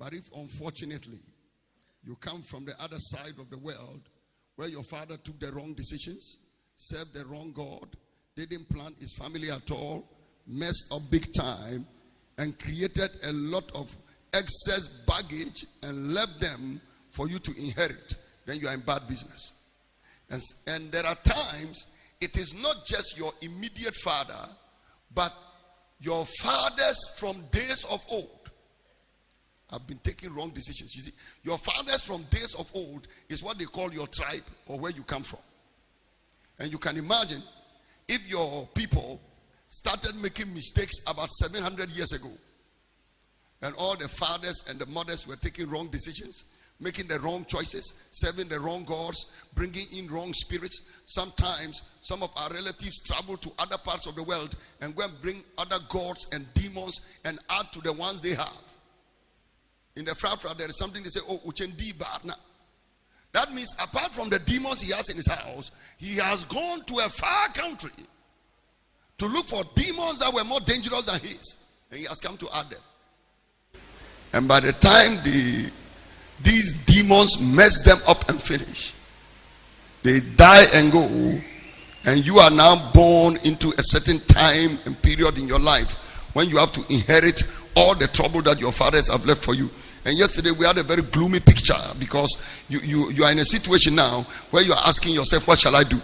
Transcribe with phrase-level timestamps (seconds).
[0.00, 1.20] But if unfortunately
[2.02, 4.00] you come from the other side of the world
[4.56, 6.38] where your father took the wrong decisions,
[6.76, 7.86] served the wrong God,
[8.34, 10.08] didn't plan his family at all,
[10.46, 11.86] messed up big time,
[12.38, 13.94] and created a lot of
[14.32, 16.80] excess baggage and left them
[17.10, 18.14] for you to inherit,
[18.46, 19.52] then you are in bad business.
[20.30, 21.90] And, and there are times
[22.22, 24.48] it is not just your immediate father,
[25.14, 25.34] but
[25.98, 28.39] your fathers from days of old
[29.70, 30.94] have been taking wrong decisions.
[30.96, 34.78] You see, your fathers from days of old is what they call your tribe or
[34.78, 35.40] where you come from.
[36.58, 37.42] And you can imagine
[38.08, 39.20] if your people
[39.68, 42.30] started making mistakes about 700 years ago,
[43.62, 46.44] and all the fathers and the mothers were taking wrong decisions,
[46.80, 50.80] making the wrong choices, serving the wrong gods, bringing in wrong spirits.
[51.06, 55.22] Sometimes some of our relatives travel to other parts of the world and go and
[55.22, 58.69] bring other gods and demons and add to the ones they have.
[59.96, 62.34] In the Frafra, there is something they say, oh, Uchendi Barna.
[63.32, 66.94] That means apart from the demons he has in his house, he has gone to
[66.94, 67.92] a far country
[69.18, 71.56] to look for demons that were more dangerous than his.
[71.90, 72.80] And he has come to add them.
[74.32, 75.70] And by the time the
[76.42, 78.94] these demons mess them up and finish,
[80.02, 81.02] they die and go,
[82.06, 85.98] and you are now born into a certain time and period in your life
[86.32, 87.42] when you have to inherit
[87.76, 89.68] all the trouble that your fathers have left for you.
[90.04, 93.44] And yesterday we had a very gloomy picture because you, you, you are in a
[93.44, 95.98] situation now where you are asking yourself, What shall I do?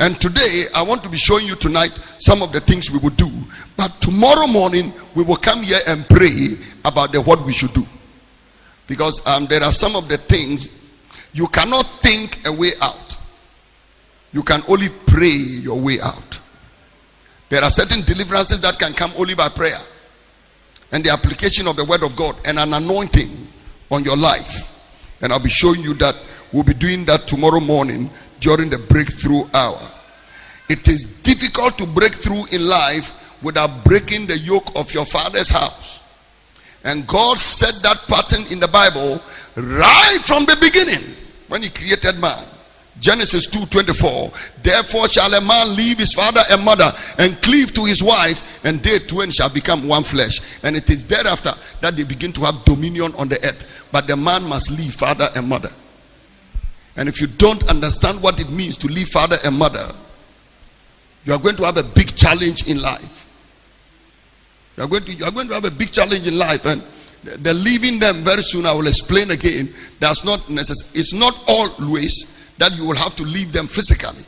[0.00, 3.10] And today I want to be showing you tonight some of the things we will
[3.10, 3.30] do.
[3.76, 7.84] But tomorrow morning we will come here and pray about the what we should do.
[8.86, 10.70] Because um, there are some of the things
[11.32, 13.16] you cannot think a way out.
[14.32, 16.40] You can only pray your way out.
[17.50, 19.78] There are certain deliverances that can come only by prayer
[20.92, 23.28] and the application of the word of God and an anointing
[23.90, 24.74] on your life.
[25.20, 26.14] And I'll be showing you that
[26.52, 29.80] we'll be doing that tomorrow morning during the breakthrough hour.
[30.68, 35.48] It is difficult to break through in life without breaking the yoke of your father's
[35.48, 36.02] house.
[36.84, 39.20] And God set that pattern in the Bible
[39.56, 41.16] right from the beginning
[41.48, 42.44] when He created man.
[43.00, 44.32] Genesis 2:24.
[44.62, 48.82] Therefore shall a man leave his father and mother and cleave to his wife, and
[48.82, 50.40] they twain shall become one flesh.
[50.62, 53.84] And it is thereafter that they begin to have dominion on the earth.
[53.92, 55.70] But the man must leave father and mother.
[56.96, 59.94] And if you don't understand what it means to leave father and mother,
[61.24, 63.26] you are going to have a big challenge in life.
[64.76, 66.82] You are going to, you are going to have a big challenge in life, and
[67.22, 68.66] the leaving them very soon.
[68.66, 69.72] I will explain again.
[70.00, 71.00] That's not necessary.
[71.00, 74.24] It's not always that you will have to leave them physically.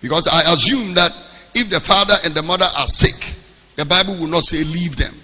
[0.00, 1.12] Because I assume that
[1.54, 3.36] if the father and the mother are sick,
[3.76, 5.14] the Bible will not say leave them.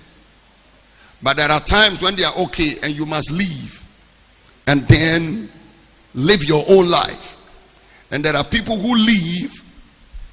[1.23, 3.83] But there are times when they are okay and you must leave
[4.67, 5.49] and then
[6.15, 7.37] live your own life.
[8.11, 9.53] And there are people who leave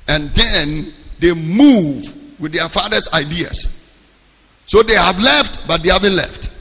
[0.07, 3.97] and then they move with their father's ideas.
[4.65, 6.53] So they have left, but they haven't left.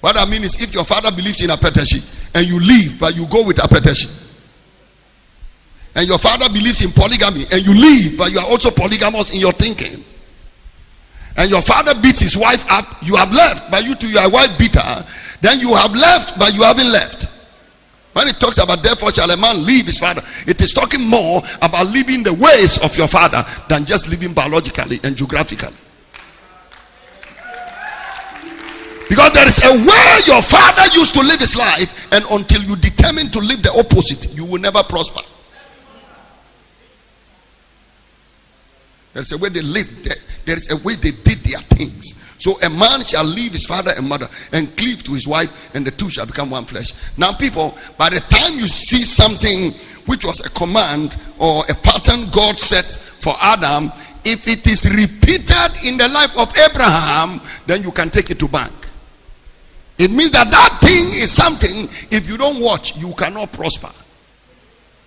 [0.00, 3.16] What I mean is, if your father believes in a apprentice and you leave, but
[3.16, 4.22] you go with apprentice,
[5.94, 9.40] and your father believes in polygamy and you leave, but you are also polygamous in
[9.40, 10.04] your thinking,
[11.36, 14.58] and your father beats his wife up, you have left, but you to your wife
[14.58, 15.04] beater,
[15.40, 17.30] then you have left, but you haven't left.
[18.14, 21.42] When it talks about therefore shall a man leave his father, it is talking more
[21.60, 25.74] about leaving the ways of your father than just living biologically and geographically.
[29.08, 32.76] Because there is a way your father used to live his life, and until you
[32.76, 35.20] determine to live the opposite, you will never prosper.
[39.12, 40.08] There's a way they lived,
[40.46, 42.14] there is a way they did their things.
[42.38, 45.86] So a man shall leave his father and mother and cleave to his wife, and
[45.86, 46.92] the two shall become one flesh.
[47.16, 49.72] Now, people, by the time you see something
[50.06, 53.92] which was a command or a pattern God set for Adam,
[54.24, 58.48] if it is repeated in the life of Abraham, then you can take it to
[58.48, 58.72] bank.
[59.98, 63.90] It means that that thing is something, if you don't watch, you cannot prosper.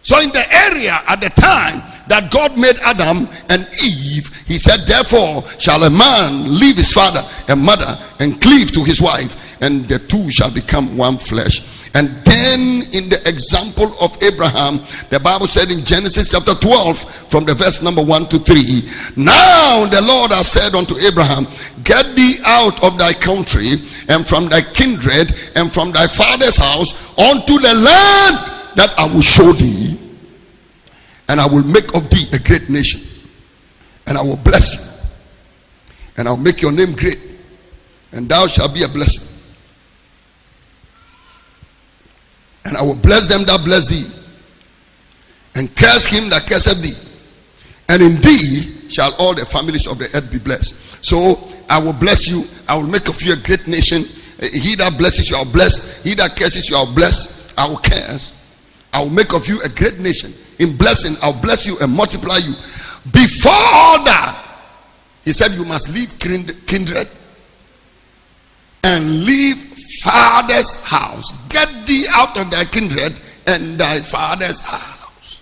[0.02, 4.88] So, in the area at the time that God made Adam and Eve, he said,
[4.88, 9.86] Therefore, shall a man leave his father and mother and cleave to his wife, and
[9.90, 11.68] the two shall become one flesh.
[11.94, 14.80] And then, in the example of Abraham,
[15.10, 19.86] the Bible said in Genesis chapter 12, from the verse number 1 to 3 Now
[19.86, 21.48] the Lord has said unto Abraham,
[21.84, 23.80] Get thee out of thy country
[24.10, 28.36] and from thy kindred and from thy father's house unto the land
[28.76, 29.98] that I will show thee,
[31.28, 33.02] and I will make of thee a great nation,
[34.06, 35.10] and I will bless you,
[36.18, 37.18] and I'll make your name great,
[38.12, 39.37] and thou shalt be a blessing.
[42.68, 44.06] And I will bless them that bless thee,
[45.56, 47.08] and curse him that curseth thee.
[47.90, 51.06] And in thee shall all the families of the earth be blessed.
[51.06, 51.36] So
[51.70, 52.44] I will bless you.
[52.68, 54.04] I will make of you a great nation.
[54.40, 56.04] Eh, he that blesses you, I'll bless.
[56.04, 57.58] He that curses you, I'll bless.
[57.58, 58.36] I will curse.
[58.94, 60.32] I will make of you a great nation.
[60.60, 62.54] In blessing, I'll bless you and multiply you.
[63.12, 64.44] Before all that,
[65.24, 67.10] he said, You must leave kindred
[68.84, 71.32] and leave father's house.
[71.50, 73.14] Get thee out of thy kindred
[73.48, 75.42] and thy father's house.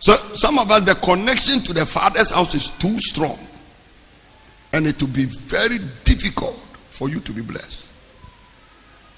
[0.00, 3.38] So, some of us, the connection to the father's house is too strong,
[4.72, 6.58] and it will be very difficult
[6.88, 7.88] for you to be blessed.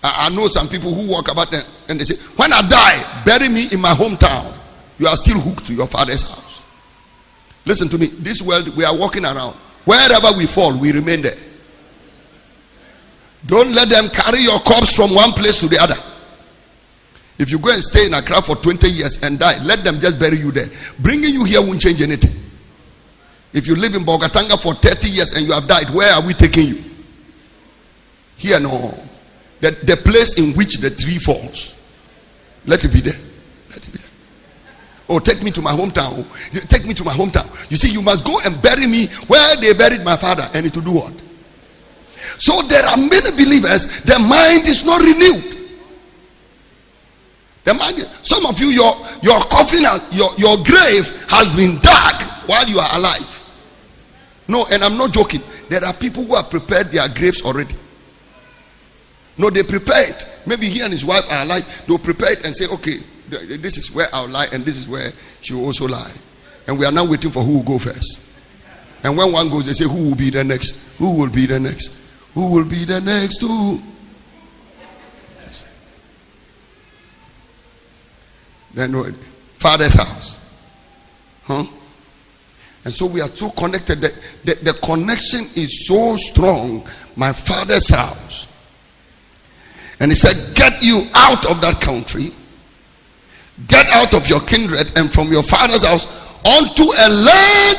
[0.04, 3.48] I, know some people who walk about them and they say, When I die, bury
[3.48, 4.52] me in my hometown.
[4.98, 6.62] You are still hooked to your father's house.
[7.64, 8.06] Listen to me.
[8.06, 9.54] This world, we are walking around.
[9.84, 11.36] Wherever we fall, we remain there.
[13.46, 15.96] Don't let them carry your corpse from one place to the other.
[17.38, 20.20] If you go and stay in Accra for 20 years and die, let them just
[20.20, 20.66] bury you there.
[21.00, 22.40] Bringing you here won't change anything.
[23.52, 26.34] If you live in Bolgatanga for 30 years and you have died, where are we
[26.34, 26.78] taking you?
[28.36, 28.94] Here, no.
[29.60, 31.78] The, the place in which the tree falls.
[32.64, 33.18] Let it be there.
[33.70, 34.08] Let it be there.
[35.08, 36.24] Oh, take me to my hometown.
[36.68, 37.70] Take me to my hometown.
[37.70, 40.48] You see, you must go and bury me where they buried my father.
[40.54, 41.12] And it will do what?
[42.38, 45.52] So there are many believers, their mind is not renewed.
[47.64, 52.66] The mind, some of you, your your coffin, your, your grave has been dug while
[52.66, 53.38] you are alive.
[54.48, 55.40] No, and I'm not joking.
[55.68, 57.74] There are people who have prepared their graves already.
[59.38, 60.16] No, they prepared.
[60.44, 61.84] Maybe he and his wife are alive.
[61.86, 62.96] They'll prepare it and say, okay,
[63.56, 65.10] this is where I'll lie, and this is where
[65.40, 66.12] she will also lie.
[66.66, 68.26] And we are now waiting for who will go first.
[69.02, 70.96] And when one goes, they say, Who will be the next?
[70.98, 71.96] Who will be the next?
[72.34, 73.40] Who will be the next?
[73.40, 73.80] Who?
[78.74, 79.14] Then
[79.56, 80.44] Father's house.
[81.44, 81.64] Huh?
[82.84, 84.00] And so we are so connected.
[84.00, 86.86] that the, the connection is so strong.
[87.14, 88.48] My father's house.
[90.00, 92.30] And he said, Get you out of that country
[93.68, 96.06] Get out of your kindred and from your father's house
[96.44, 97.76] unto a land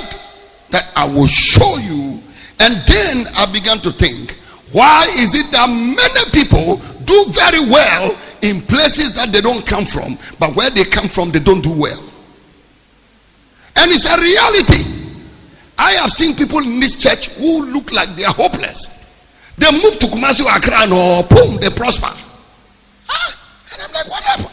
[0.69, 2.21] that I will show you.
[2.59, 4.39] And then I began to think,
[4.73, 9.85] why is it that many people do very well in places that they don't come
[9.85, 12.03] from, but where they come from, they don't do well?
[13.77, 15.13] And it's a reality.
[15.77, 19.07] I have seen people in this church who look like they are hopeless.
[19.57, 22.09] They move to Kumasi or Accra and oh, boom, they prosper.
[23.73, 24.51] And I'm like, what happened?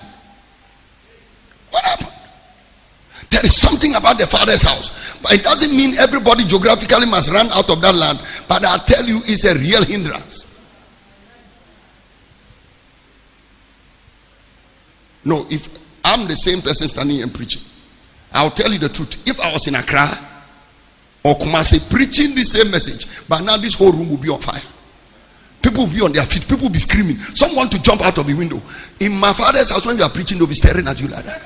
[1.71, 2.13] What happened?
[3.31, 5.10] There is something about the father's house.
[5.23, 8.21] But it doesn't mean everybody geographically must run out of that land.
[8.49, 10.47] But I tell you, it's a real hindrance.
[15.25, 15.69] No, if
[16.05, 17.63] I'm the same person standing and preaching,
[18.33, 19.23] I'll tell you the truth.
[19.29, 20.09] If I was in Accra
[21.23, 24.63] or Kumasi preaching the same message, but now this whole room will be on fire.
[25.61, 26.49] People will be on their feet.
[26.49, 27.17] People will be screaming.
[27.17, 28.63] Some want to jump out of the window.
[29.01, 31.43] In my father's house, when you are preaching, they'll be staring at you like that.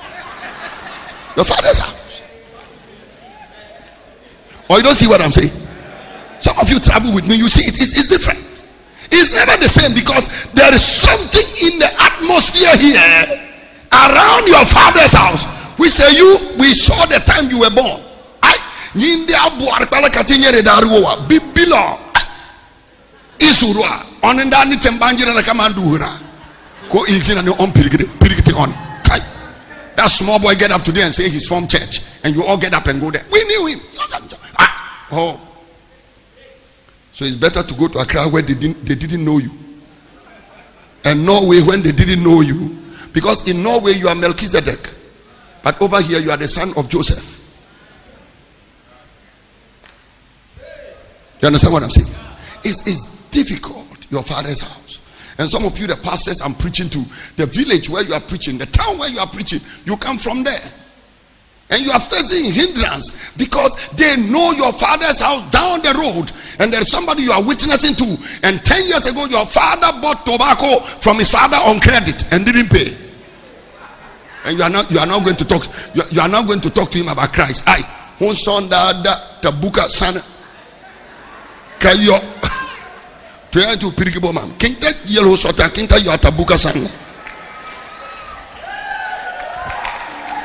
[1.34, 2.03] Your father's house.
[4.68, 5.52] Or you don't see what I'm saying?
[6.40, 8.40] Some of you travel with me, you see it, it's, it's different.
[9.12, 13.24] It's never the same because there is something in the atmosphere here
[13.92, 15.46] around your father's house.
[15.78, 18.00] We say you, we saw the time you were born.
[18.42, 18.56] I
[21.28, 21.98] bibilo
[23.38, 26.08] isuru a ɔne nda ne tɛmbangyere na kama nduhura
[26.88, 28.72] ko ilsina ne on pirikiti on
[29.96, 32.74] that small boy get up today and say he's from church, and you all get
[32.74, 33.24] up and go there.
[33.30, 33.80] We knew him.
[35.16, 35.40] Oh.
[37.12, 39.52] So it's better to go to Accra where they didn't, they didn't know you.
[41.04, 42.76] And Norway when they didn't know you.
[43.12, 44.92] Because in Norway you are Melchizedek.
[45.62, 47.30] But over here you are the son of Joseph.
[51.40, 52.08] You understand what I'm saying?
[52.64, 55.00] It's, it's difficult, your father's house.
[55.38, 57.04] And some of you, the pastors I'm preaching to,
[57.36, 60.42] the village where you are preaching, the town where you are preaching, you come from
[60.42, 60.83] there.
[61.74, 66.30] And you are facing hindrance because they know your father's house down the road,
[66.62, 68.16] and there's somebody you are witnessing to.
[68.46, 72.70] And 10 years ago, your father bought tobacco from his father on credit and didn't
[72.70, 72.94] pay.
[74.46, 75.66] And you are not you are not going to talk,
[75.96, 77.64] you are, you are not going to talk to him about Christ.
[77.66, 77.82] I
[78.34, 78.92] son da
[79.42, 80.20] tabuka sana
[81.80, 82.20] kayo
[83.50, 84.52] Try to pirikibo mam.
[84.58, 86.76] Kinta yellow sota kinta you atabuka sang.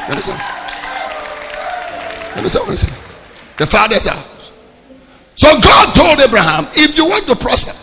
[0.07, 0.58] You understand?
[2.39, 2.99] Understand what I'm saying?
[3.59, 4.55] The father's house.
[5.35, 7.75] So God told Abraham, if you want to prosper,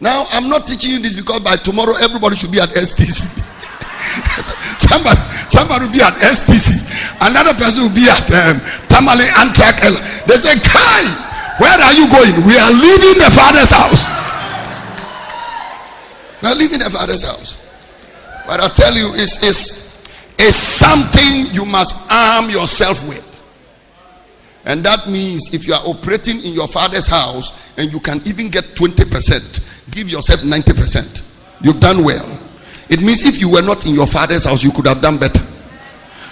[0.00, 3.24] Now, I'm not teaching you this because by tomorrow everybody should be at STC.
[4.80, 7.24] somebody, somebody will be at STC.
[7.24, 9.80] Another person will be at um, Tamale Antrak.
[10.28, 11.00] They say, Kai,
[11.60, 12.34] where are you going?
[12.44, 14.04] We are leaving the father's house.
[16.42, 17.64] We are leaving the father's house.
[18.46, 19.83] But I tell you, it's, it's,
[20.38, 23.30] it's something you must arm yourself with.
[24.64, 28.48] And that means if you are operating in your father's house and you can even
[28.48, 31.60] get 20%, give yourself 90%.
[31.60, 32.24] You've done well.
[32.88, 35.40] It means if you were not in your father's house, you could have done better.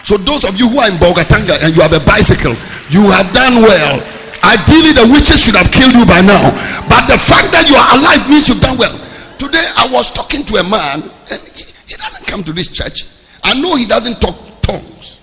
[0.02, 2.52] So, those of you who are in Bolgatanga and you have a bicycle,
[2.90, 4.02] you have done well.
[4.42, 6.50] Ideally, the witches should have killed you by now.
[6.90, 8.98] But the fact that you are alive means you've done well.
[9.38, 13.11] Today, I was talking to a man, and he, he doesn't come to this church.
[13.42, 15.20] I know he doesn't talk tongues,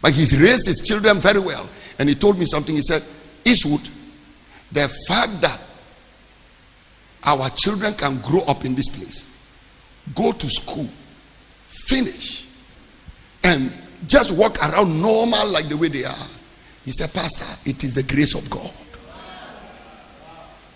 [0.00, 1.68] but he's raised his children very well.
[1.98, 2.74] And he told me something.
[2.74, 3.02] He said,
[3.44, 3.88] Eastwood,
[4.70, 5.60] the fact that
[7.24, 9.28] our children can grow up in this place,
[10.14, 10.88] go to school,
[11.68, 12.46] finish,
[13.44, 13.72] and
[14.06, 16.26] just walk around normal like the way they are.
[16.84, 18.72] He said, Pastor, it is the grace of God.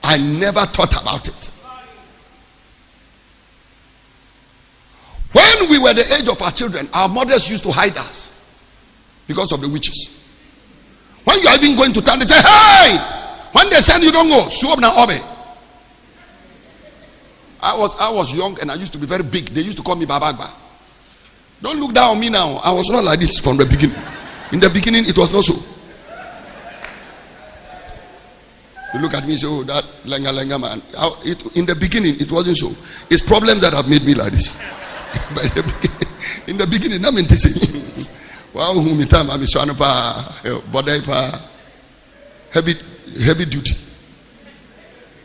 [0.02, 1.50] I never thought about it.
[5.32, 8.34] When we were the age of our children, our mothers used to hide us
[9.26, 10.36] because of the witches.
[11.24, 12.98] When you are even going to town, they say, Hey!
[13.52, 14.48] When they send you, don't go.
[14.48, 15.20] Show up now, obey.
[17.62, 19.46] I was I was young and I used to be very big.
[19.46, 20.50] They used to call me Babagba.
[21.62, 22.56] Don't look down on me now.
[22.64, 23.96] I was not like this from the beginning.
[24.50, 25.54] In the beginning, it was not so.
[28.92, 30.82] You look at me and say, Oh, that lenga lenga man.
[31.54, 32.68] In the beginning, it wasn't so.
[33.08, 34.56] It's problems that have made me like this.
[35.34, 35.44] but
[36.48, 38.08] in the beginning, I'm in this.
[38.52, 39.78] Wow, whom me time I'm son of
[40.70, 41.00] body
[42.50, 42.74] heavy
[43.20, 43.74] heavy duty.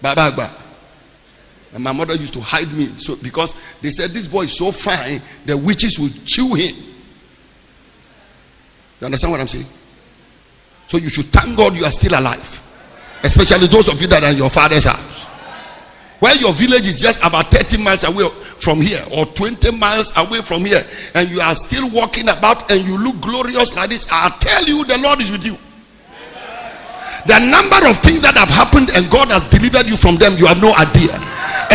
[0.02, 0.50] Babagba.
[1.74, 4.72] And my mother used to hide me so because they said this boy is so
[4.72, 6.76] fine, the witches will chew him.
[9.00, 9.68] You understand what I'm saying?
[10.88, 12.64] So you should thank God you are still alive.
[13.24, 15.17] Especially those of you that are in your father's house.
[16.20, 20.42] Where your village is just about 30 miles away from here or 20 miles away
[20.42, 20.82] from here,
[21.14, 24.84] and you are still walking about and you look glorious like this, i tell you
[24.86, 25.58] the Lord is with you.
[27.28, 30.48] The number of things that have happened and God has delivered you from them, you
[30.48, 31.12] have no idea.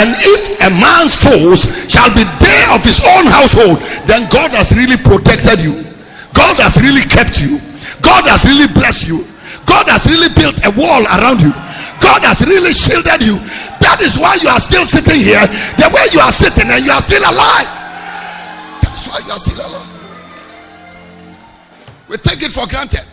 [0.01, 3.77] And if a man's foes shall be there of his own household,
[4.09, 5.85] then God has really protected you.
[6.33, 7.61] God has really kept you.
[8.01, 9.29] God has really blessed you.
[9.69, 11.53] God has really built a wall around you.
[12.01, 13.39] God has really shielded you.
[13.83, 15.43] That is why you are still sitting here
[15.77, 17.71] the way you are sitting and you are still alive.
[18.81, 19.91] That's why you are still alive.
[22.09, 23.05] We take it for granted.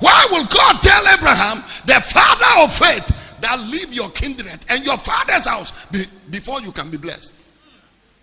[0.00, 3.06] Why will God tell Abraham, the father of faith,
[3.40, 7.34] that leave your kindred and your father's house be, before you can be blessed?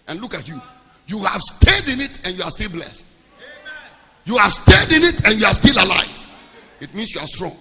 [0.08, 0.62] And look at you.
[1.08, 3.08] You have stayed in it and you are still blessed.
[4.26, 6.28] You have stayed in it and you are still alive.
[6.80, 7.58] It means you are strong.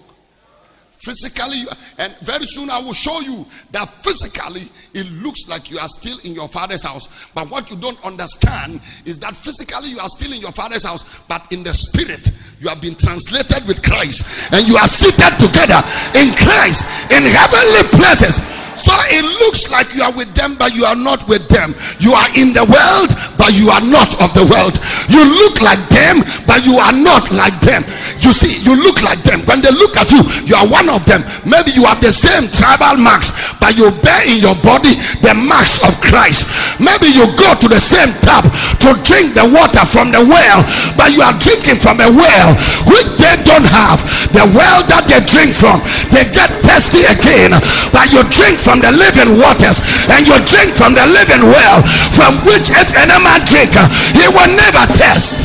[1.05, 1.61] Physically,
[1.99, 4.63] and very soon I will show you that physically
[4.95, 7.29] it looks like you are still in your father's house.
[7.35, 11.05] But what you don't understand is that physically you are still in your father's house,
[11.27, 15.77] but in the spirit you have been translated with Christ and you are seated together
[16.17, 18.41] in Christ in heavenly places
[18.85, 21.73] so it looks like you are with them, but you are not with them.
[21.97, 24.77] You are in the world, but you are not of the world.
[25.09, 27.81] You look like them, but you are not like them.
[28.21, 29.41] You see, you look like them.
[29.49, 31.25] When they look at you, you are one of them.
[31.49, 34.93] Maybe you have the same tribal marks, but you bear in your body
[35.25, 36.45] the marks of Christ.
[36.77, 38.45] Maybe you go to the same tap
[38.85, 40.61] to drink the water from the well,
[40.93, 42.49] but you are drinking from a well
[42.85, 43.97] which they don't have.
[44.29, 45.81] The well that they drink from,
[46.13, 47.49] they get thirsty again,
[47.89, 51.79] but you drink from the living waters and you drink from the living well
[52.11, 53.71] from which if any man drink
[54.15, 55.43] he will never thirst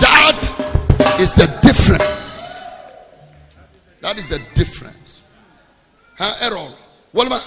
[0.00, 0.60] that
[1.20, 2.64] is the difference.
[4.00, 5.22] That is the difference.
[6.16, 6.74] Huh errol?
[7.14, 7.38] Walma,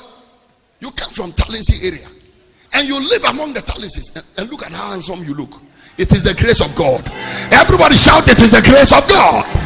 [0.79, 2.07] you come from Talensi area
[2.73, 5.61] and you live among the Talensis and, and look at how handsome you look.
[5.97, 7.01] It is the grace of God.
[7.51, 9.62] Everybody shout it is the grace of God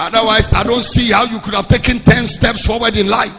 [0.00, 3.34] Otherwise, I don't see how you could have taken 10 steps forward in life.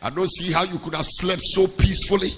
[0.00, 2.30] I don't see how you could have slept so peacefully.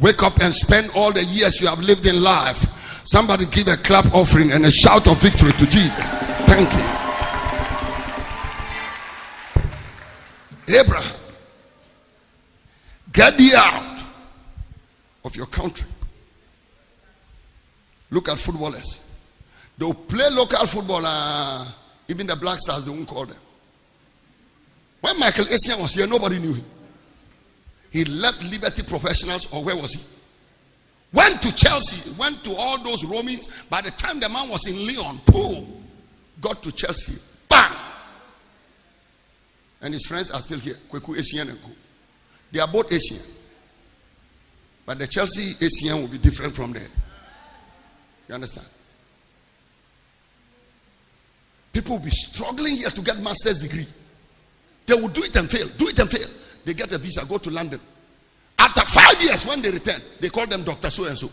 [0.00, 2.58] Wake up and spend all the years you have lived in life.
[3.06, 6.10] Somebody give a clap offering and a shout of victory to Jesus.
[6.50, 6.98] Thank you.
[10.80, 11.16] Abraham,
[13.12, 14.02] get thee out
[15.24, 15.86] of your country.
[18.10, 19.08] Look at footballers.
[19.78, 21.02] They'll play local football.
[21.04, 21.64] Uh,
[22.08, 23.36] even the black stars, they won't call them.
[25.00, 26.64] When Michael Essien was here, nobody knew him.
[27.90, 30.00] He left Liberty Professionals, or where was he?
[31.12, 33.68] Went to Chelsea, went to all those roamings.
[33.70, 35.84] By the time the man was in Lyon, boom,
[36.40, 37.72] got to Chelsea, bang.
[39.80, 40.74] And his friends are still here.
[40.90, 41.58] Kweku Essien and.
[42.50, 43.36] They are both Essien.
[44.84, 46.88] But the Chelsea Essien will be different from there.
[48.28, 48.66] You understand?
[51.78, 53.86] People will be struggling here to get master's degree.
[54.84, 56.26] They will do it and fail, do it and fail.
[56.64, 57.78] They get a visa, go to London.
[58.58, 60.90] After five years, when they return, they call them Dr.
[60.90, 61.30] So and so.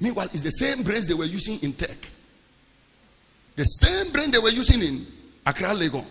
[0.00, 1.98] Meanwhile, it's the same brains they were using in tech.
[3.56, 5.06] The same brain they were using in
[5.44, 6.06] Accra, Legon.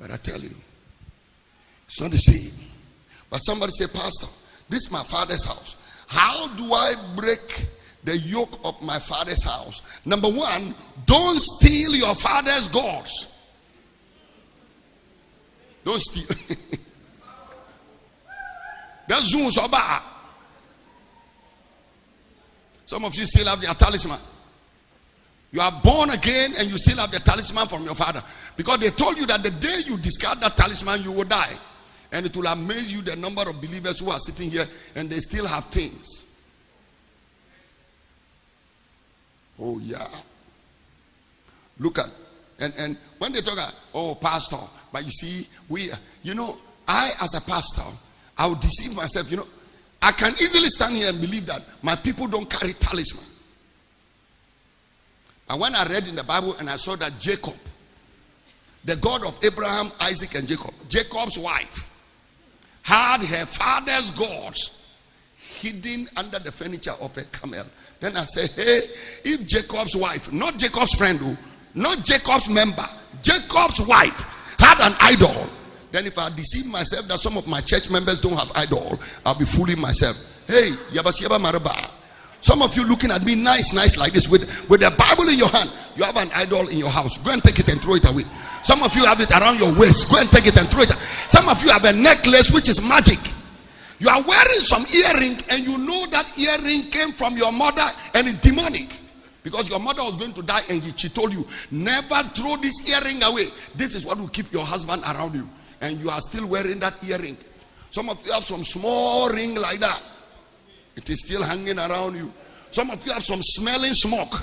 [0.00, 0.56] But I tell you,
[1.86, 2.66] it's not the same.
[3.30, 4.26] But somebody say, Pastor,
[4.68, 5.76] this is my father's house.
[6.08, 7.68] How do I break
[8.08, 9.82] the yoke of my father's house?
[10.04, 10.74] Number one,
[11.04, 13.34] don't steal your father's gods.
[15.84, 16.26] Don't steal.
[19.08, 19.32] That's.
[22.86, 24.18] Some of you still have your talisman.
[25.50, 28.22] You are born again and you still have the talisman from your father.
[28.56, 31.52] Because they told you that the day you discard that talisman, you will die.
[32.12, 35.18] And it will amaze you the number of believers who are sitting here and they
[35.18, 36.24] still have things.
[39.60, 40.06] Oh, yeah.
[41.78, 42.08] Look at,
[42.60, 43.58] and, and when they talk,
[43.94, 44.56] oh, pastor,
[44.92, 45.90] but you see, we,
[46.22, 47.82] you know, I as a pastor,
[48.36, 49.30] I would deceive myself.
[49.30, 49.46] You know,
[50.00, 53.24] I can easily stand here and believe that my people don't carry talisman.
[55.50, 57.56] And when I read in the Bible and I saw that Jacob,
[58.84, 61.90] the God of Abraham, Isaac, and Jacob, Jacob's wife,
[62.82, 64.77] had her father's gods
[65.58, 67.64] hidden under the furniture of a camel.
[68.00, 68.80] Then I said, Hey,
[69.24, 71.36] if Jacob's wife, not Jacob's friend, oh,
[71.74, 72.86] not Jacob's member,
[73.22, 75.48] Jacob's wife had an idol,
[75.90, 79.38] then if I deceive myself that some of my church members don't have idol, I'll
[79.38, 80.16] be fooling myself.
[80.46, 81.90] Hey, Yabasiaba Maraba.
[82.40, 85.38] Some of you looking at me nice, nice like this with, with the Bible in
[85.38, 85.70] your hand.
[85.96, 87.18] You have an idol in your house.
[87.18, 88.22] Go and take it and throw it away.
[88.62, 90.10] Some of you have it around your waist.
[90.10, 90.90] Go and take it and throw it.
[91.28, 93.18] Some of you have a necklace which is magic.
[94.00, 98.26] You are wearing some earring and you know that earring came from your mother and
[98.26, 98.96] it's demonic.
[99.42, 103.22] Because your mother was going to die and she told you, never throw this earring
[103.22, 103.46] away.
[103.74, 105.48] This is what will keep your husband around you.
[105.80, 107.36] And you are still wearing that earring.
[107.90, 110.02] Some of you have some small ring like that.
[110.96, 112.32] It is still hanging around you.
[112.70, 114.42] Some of you have some smelling smoke.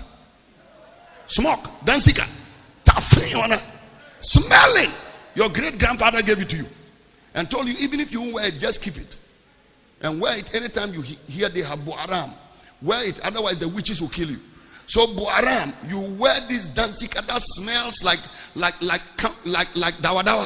[1.27, 1.65] Smoke.
[1.85, 2.27] Dansika.
[4.19, 4.91] Smelling.
[5.35, 6.65] Your great grandfather gave it to you
[7.35, 9.17] and told you, even if you wear it, just keep it.
[10.01, 12.33] And wear it anytime you hear they have Buaram.
[12.81, 14.39] Wear it, otherwise the witches will kill you.
[14.87, 18.19] So Buaram, you wear this dansika that smells like
[18.55, 19.01] like like
[19.45, 20.45] like like dawa dawa.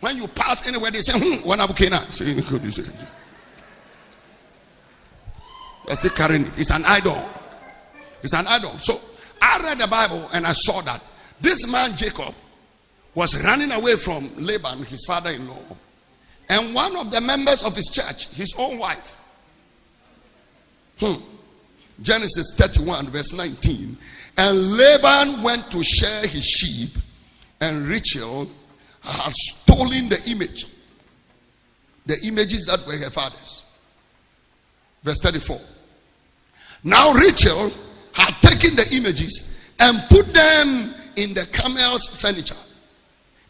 [0.00, 2.12] When you pass anywhere, they say, hmm, one abukena.
[2.12, 2.82] Say, you say?
[5.86, 6.58] You're still carrying it.
[6.58, 7.22] It's an idol.
[8.22, 8.70] It's an idol.
[8.78, 9.00] So
[9.40, 11.04] I read the Bible and I saw that
[11.40, 12.34] this man Jacob
[13.14, 15.76] was running away from Laban, his father-in-law,
[16.52, 19.18] and one of the members of his church, his own wife.
[20.98, 21.14] Hmm.
[22.02, 23.96] Genesis 31, verse 19.
[24.36, 26.90] And Laban went to share his sheep,
[27.62, 28.50] and Rachel
[29.00, 30.66] had stolen the image,
[32.04, 33.64] the images that were her father's.
[35.04, 35.58] Verse 34.
[36.84, 37.70] Now Rachel
[38.12, 42.60] had taken the images and put them in the camel's furniture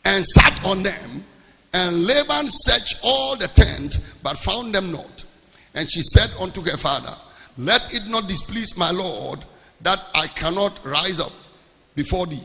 [0.04, 1.24] and sat on them.
[1.72, 5.24] And Laban searched all the tent, but found them not.
[5.74, 7.14] And she said unto her father,
[7.56, 9.40] Let it not displease my Lord
[9.80, 11.32] that I cannot rise up
[11.94, 12.42] before thee,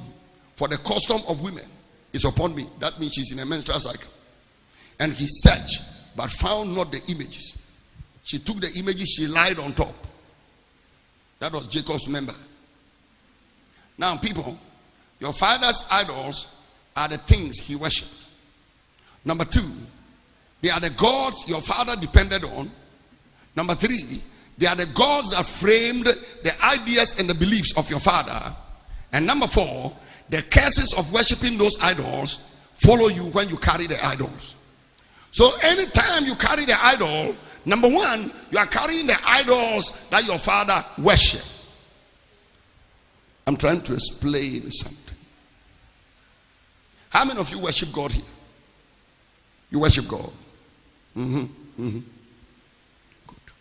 [0.56, 1.66] for the custom of women
[2.13, 2.66] is upon me.
[2.80, 4.12] That means she's in a menstrual cycle.
[5.00, 7.58] And he searched, but found not the images.
[8.24, 9.94] She took the images, she lied on top.
[11.40, 12.34] That was Jacob's member.
[13.98, 14.58] Now, people,
[15.20, 16.54] your father's idols
[16.96, 18.16] are the things he worshipped.
[19.28, 19.70] Number two,
[20.62, 22.72] they are the gods your father depended on.
[23.58, 24.22] Number three,
[24.58, 28.56] they are the gods that framed the ideas and the beliefs of your father.
[29.12, 29.94] And number four,
[30.30, 34.56] the curses of worshiping those idols follow you when you carry the idols.
[35.32, 37.36] So anytime you carry the idol,
[37.66, 41.66] number one, you are carrying the idols that your father worshiped.
[43.46, 45.18] I'm trying to explain something.
[47.10, 48.24] How many of you worship God here?
[49.69, 50.32] You worship God.
[51.15, 51.39] Mm-hmm.
[51.39, 51.99] Mm-hmm.
[53.27, 53.53] Good.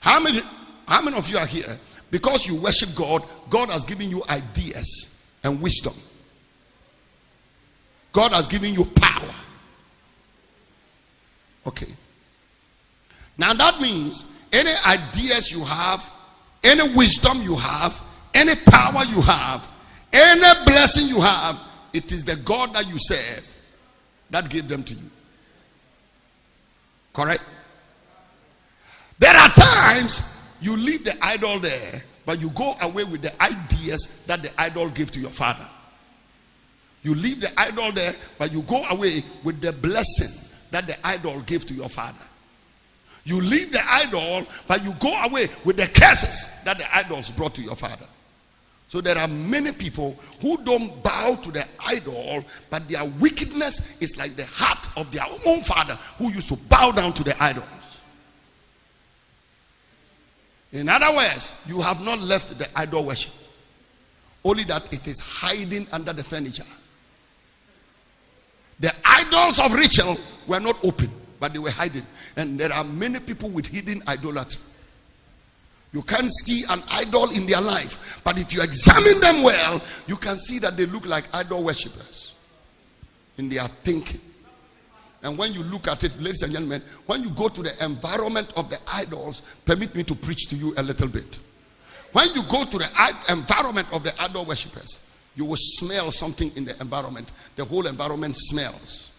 [0.00, 0.40] How many?
[0.86, 1.78] How many of you are here
[2.10, 3.22] because you worship God?
[3.50, 5.94] God has given you ideas and wisdom.
[8.12, 9.34] God has given you power.
[11.66, 11.88] Okay.
[13.36, 16.08] Now that means any ideas you have,
[16.64, 18.00] any wisdom you have,
[18.32, 19.68] any power you have,
[20.12, 21.60] any blessing you have,
[21.92, 23.62] it is the God that you serve
[24.30, 25.10] that gave them to you.
[27.16, 27.42] Correct?
[29.18, 34.26] There are times you leave the idol there, but you go away with the ideas
[34.26, 35.66] that the idol gave to your father.
[37.02, 41.40] You leave the idol there, but you go away with the blessing that the idol
[41.40, 42.24] gave to your father.
[43.24, 47.54] You leave the idol, but you go away with the curses that the idols brought
[47.54, 48.06] to your father.
[48.88, 54.16] So there are many people who don't bow to the idol, but their wickedness is
[54.16, 57.66] like the heart of their own father who used to bow down to the idols.
[60.72, 63.32] In other words, you have not left the idol worship,
[64.44, 66.64] only that it is hiding under the furniture.
[68.78, 72.06] The idols of Rachel were not open, but they were hiding.
[72.36, 74.60] And there are many people with hidden idolatry.
[75.92, 80.16] You can't see an idol in their life, but if you examine them well, you
[80.16, 82.34] can see that they look like idol worshippers
[83.38, 84.20] in their thinking.
[85.22, 88.52] And when you look at it, ladies and gentlemen, when you go to the environment
[88.56, 91.38] of the idols, permit me to preach to you a little bit.
[92.12, 96.64] When you go to the environment of the idol worshippers, you will smell something in
[96.64, 97.32] the environment.
[97.56, 99.12] The whole environment smells.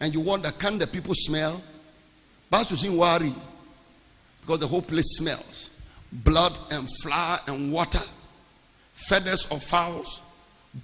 [0.00, 1.60] And you wonder, can the people smell?
[2.50, 3.34] But you worry
[4.40, 5.70] because the whole place smells
[6.24, 8.00] blood and flour and water,
[8.92, 10.22] feathers of fowls,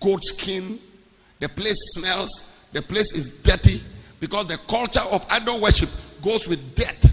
[0.01, 0.79] goat skin.
[1.41, 3.81] The place smells, the place is dirty
[4.21, 5.91] because the culture of idol worship
[6.23, 7.13] goes with dirt,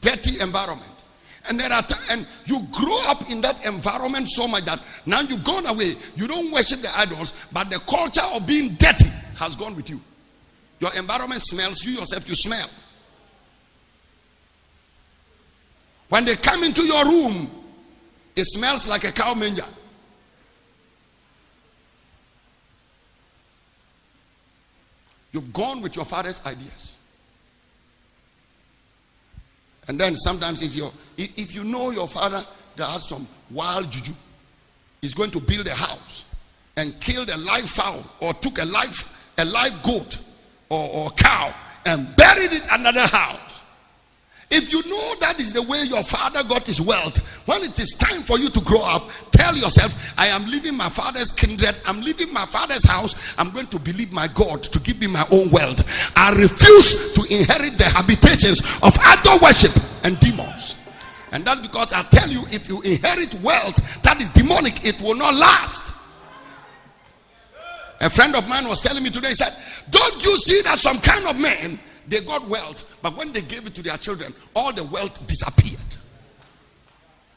[0.00, 0.90] dirty environment.
[1.48, 5.20] And there are t- and you grow up in that environment so much that now
[5.20, 5.94] you've gone away.
[6.14, 10.00] You don't worship the idols, but the culture of being dirty has gone with you.
[10.80, 12.68] Your environment smells, you yourself, you smell.
[16.08, 17.50] When they come into your room,
[18.34, 19.64] it smells like a cow manger.
[25.32, 26.96] You've gone with your father's ideas.
[29.86, 32.42] And then sometimes if you if you know your father
[32.76, 34.12] that has some wild juju,
[35.00, 36.24] he's going to build a house
[36.76, 40.18] and killed a live fowl or took a live a live goat
[40.68, 41.54] or, or cow
[41.86, 43.47] and buried it under the house.
[44.50, 47.90] If you know that is the way your father got his wealth, when it is
[47.90, 52.00] time for you to grow up, tell yourself, I am leaving my father's kindred, I'm
[52.00, 55.50] leaving my father's house, I'm going to believe my God to give me my own
[55.50, 55.84] wealth.
[56.16, 59.72] I refuse to inherit the habitations of idol worship
[60.04, 60.76] and demons.
[61.30, 65.14] And that's because I tell you, if you inherit wealth that is demonic, it will
[65.14, 65.92] not last.
[68.00, 69.52] A friend of mine was telling me today, he said,
[69.90, 73.66] Don't you see that some kind of men they got wealth, but when they gave
[73.66, 75.78] it to their children, all the wealth disappeared.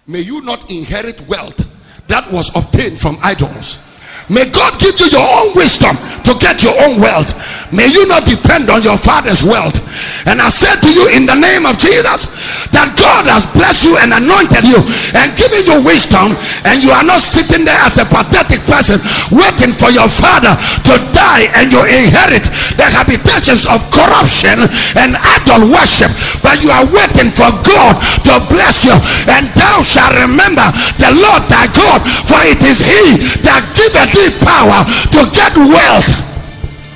[0.08, 1.68] May you not inherit wealth
[2.08, 3.88] that was obtained from idols.
[4.30, 7.36] May God give you your own wisdom to get your own wealth.
[7.74, 9.80] May you not depend on your father's wealth.
[10.28, 13.96] And I said to you in the name of Jesus that God has blessed you
[14.00, 14.80] and anointed you
[15.16, 16.34] and given you wisdom,
[16.68, 18.98] and you are not sitting there as a pathetic person
[19.32, 20.52] waiting for your father
[20.88, 22.48] to die and you inherit
[22.80, 24.56] the habitations of corruption
[24.98, 28.96] and idol worship, but you are waiting for God to bless you,
[29.32, 30.66] and thou shalt remember
[31.00, 34.80] the Lord thy God, for it is He that giveth thee power
[35.16, 36.32] to get wealth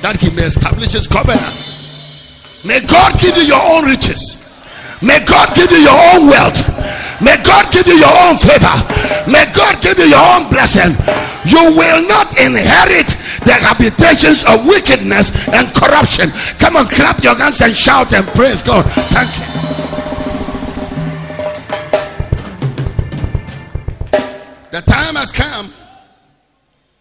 [0.02, 1.42] that He may establish His covenant.
[2.64, 4.45] May God give you your own riches.
[5.06, 6.58] May God give you your own wealth.
[7.22, 8.74] May God give you your own favor.
[9.30, 10.92] May God give you your own blessing.
[11.46, 13.06] You will not inherit
[13.46, 16.30] the habitations of wickedness and corruption.
[16.58, 18.84] Come on, clap your hands and shout and praise God.
[19.14, 19.46] Thank you.
[24.72, 25.72] The time has come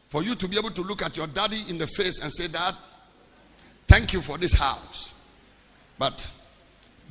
[0.07, 2.47] for you to be able to look at your daddy in the face and say,
[2.47, 2.75] Dad,
[3.87, 5.13] thank you for this house.
[5.97, 6.31] But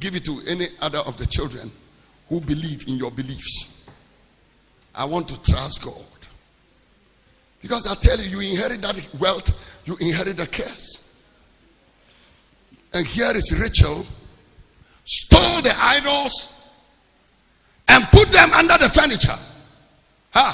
[0.01, 1.71] give it to any other of the children
[2.29, 3.89] who believe in your beliefs.
[4.95, 6.05] I want to trust God.
[7.61, 11.03] Because I tell you, you inherit that wealth, you inherit the curse.
[12.93, 14.07] And here is Rachel
[15.05, 16.71] stole the idols
[17.89, 19.39] and put them under the furniture.
[20.31, 20.53] Huh?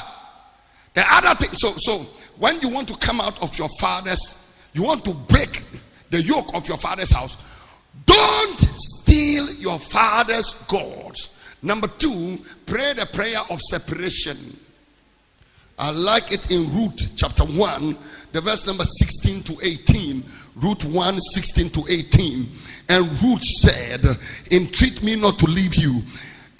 [0.95, 1.99] The other thing, so so
[2.39, 5.63] when you want to come out of your father's, you want to break
[6.11, 7.37] the yoke of your father's house,
[8.07, 11.37] don't steal your father's gods.
[11.63, 14.37] Number two, pray the prayer of separation.
[15.79, 17.97] I like it in Ruth chapter 1
[18.33, 20.23] the verse number 16 to 18.
[20.57, 22.47] Ruth 1 16 to 18.
[22.89, 24.01] And Ruth said,
[24.51, 26.03] Entreat me not to leave you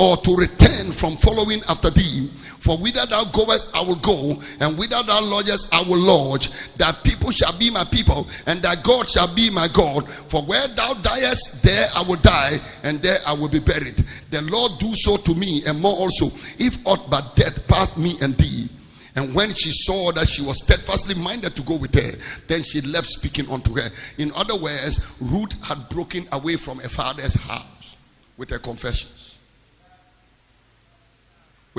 [0.01, 2.31] or to return from following after thee.
[2.59, 6.51] For whither thou goest, I will go, and whither thou lodgest, I will lodge.
[6.77, 10.09] That people shall be my people, and that God shall be my God.
[10.09, 14.05] For where thou diest, there I will die, and there I will be buried.
[14.31, 16.27] The Lord do so to me, and more also,
[16.59, 18.69] if aught but death pass me and thee.
[19.17, 22.81] And when she saw that she was steadfastly minded to go with her, then she
[22.83, 23.91] left speaking unto her.
[24.19, 27.97] In other words, Ruth had broken away from her father's house
[28.37, 29.30] with her confessions.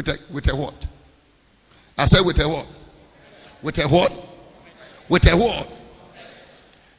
[0.01, 0.87] With a, with a what?
[1.95, 2.65] I said with a what?
[3.61, 4.11] With a what?
[5.07, 5.67] With a what?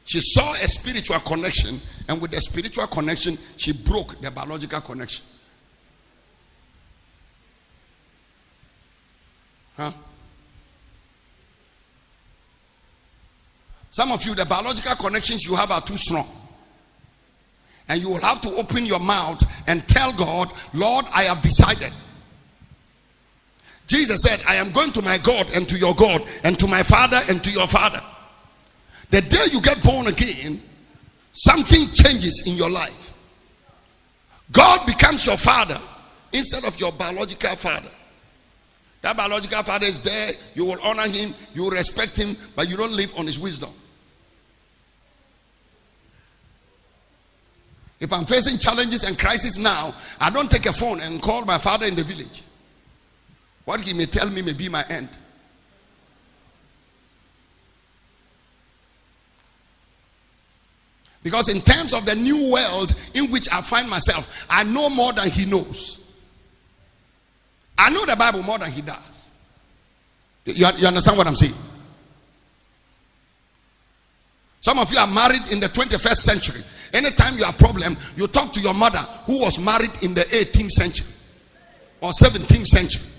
[0.05, 1.75] She saw a spiritual connection,
[2.07, 5.25] and with the spiritual connection, she broke the biological connection.
[9.75, 9.91] Huh?
[13.89, 16.27] Some of you, the biological connections you have are too strong.
[17.89, 21.91] And you will have to open your mouth and tell God, Lord, I have decided.
[23.93, 26.81] Jesus said, I am going to my God and to your God, and to my
[26.81, 28.01] Father and to your Father.
[29.11, 30.59] The day you get born again,
[31.31, 33.13] something changes in your life.
[34.51, 35.79] God becomes your father
[36.31, 37.91] instead of your biological father.
[39.03, 42.75] That biological father is there, you will honor him, you will respect him, but you
[42.75, 43.69] don't live on his wisdom.
[47.99, 51.59] If I'm facing challenges and crisis now, I don't take a phone and call my
[51.59, 52.41] father in the village.
[53.65, 55.09] What he may tell me may be my end.
[61.23, 65.13] Because in terms of the new world in which I find myself, I know more
[65.13, 66.03] than he knows.
[67.77, 69.31] I know the Bible more than he does.
[70.45, 71.53] You, you understand what I'm saying?
[74.59, 76.61] Some of you are married in the 21st century.
[76.93, 80.21] Anytime you have a problem, you talk to your mother who was married in the
[80.21, 81.13] 18th century
[82.01, 83.12] or 17th century.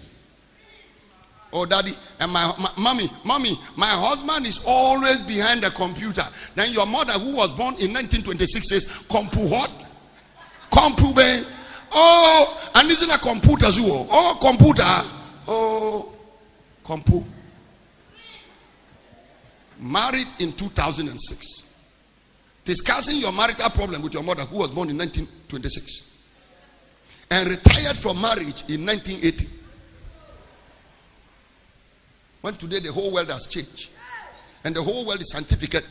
[1.56, 6.24] Oh, daddy, and my, my mommy, mommy, my husband is always behind the computer.
[6.56, 9.70] Then your mother, who was born in 1926, says, "Compu what?
[10.72, 11.48] Compu be?
[11.92, 13.84] Oh, and isn't a computer zoo?
[13.86, 14.82] Oh, computer.
[15.46, 16.12] Oh,
[16.84, 17.24] compu."
[19.78, 21.62] Married in 2006
[22.64, 26.16] discussing your marital problem with your mother who was born in 1926
[27.30, 29.63] and retired from marriage in 1980
[32.44, 33.88] when today the whole world has changed
[34.64, 35.83] and the whole world is scientific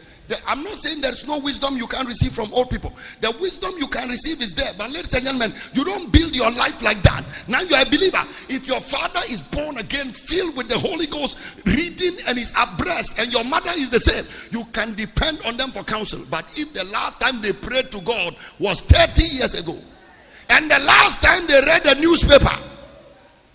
[0.46, 2.94] I'm not saying there's no wisdom you can receive from old people.
[3.22, 4.72] The wisdom you can receive is there.
[4.78, 7.26] But, ladies and gentlemen, you don't build your life like that.
[7.50, 8.24] Now you're a believer.
[8.48, 13.20] If your father is born again, filled with the Holy Ghost, reading and is abreast,
[13.20, 16.22] and your mother is the same, you can depend on them for counsel.
[16.30, 19.78] But if the last time they prayed to God was 30 years ago,
[20.50, 22.58] and the last time they read the newspaper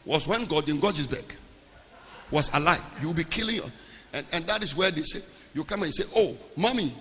[0.05, 1.35] was when Gordon Guggisberg
[2.31, 3.65] was alive, you'll be killing you.
[4.13, 5.21] And, and that is where they say,
[5.55, 6.93] you come and say, Oh, mommy,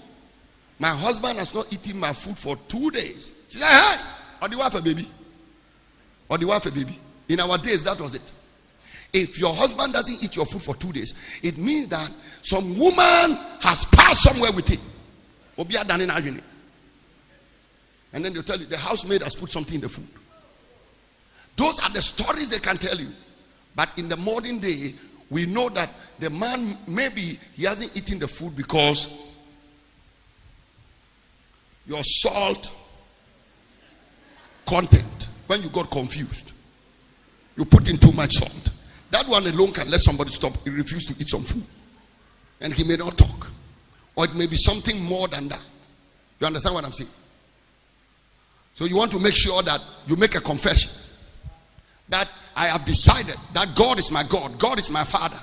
[0.80, 3.32] my husband has not eaten my food for two days.
[3.50, 4.02] She said, Hey,
[4.42, 5.10] or the wife a baby?
[6.30, 7.00] Or the wife a baby?
[7.30, 8.32] In our days, that was it.
[9.14, 12.12] If your husband doesn't eat your food for two days, it means that
[12.42, 14.80] some woman has passed somewhere with it.
[18.14, 20.08] And then they'll tell you the housemaid has put something in the food.
[21.56, 23.10] Those are the stories they can tell you.
[23.76, 24.94] But in the modern day,
[25.30, 29.14] we know that the man maybe he hasn't eaten the food because
[31.86, 32.76] your salt
[34.66, 36.54] content when you got confused
[37.58, 38.70] you put in too much salt.
[39.10, 40.54] That one alone can let somebody stop.
[40.64, 41.64] He refused to eat some food.
[42.62, 43.50] And he may not talk.
[44.16, 45.62] Or it may be something more than that.
[46.40, 47.10] You understand what i'm saying?
[48.76, 50.92] So you want to make sure that you make a confession.
[52.10, 55.38] That I have decided that God is my God, God is my Father.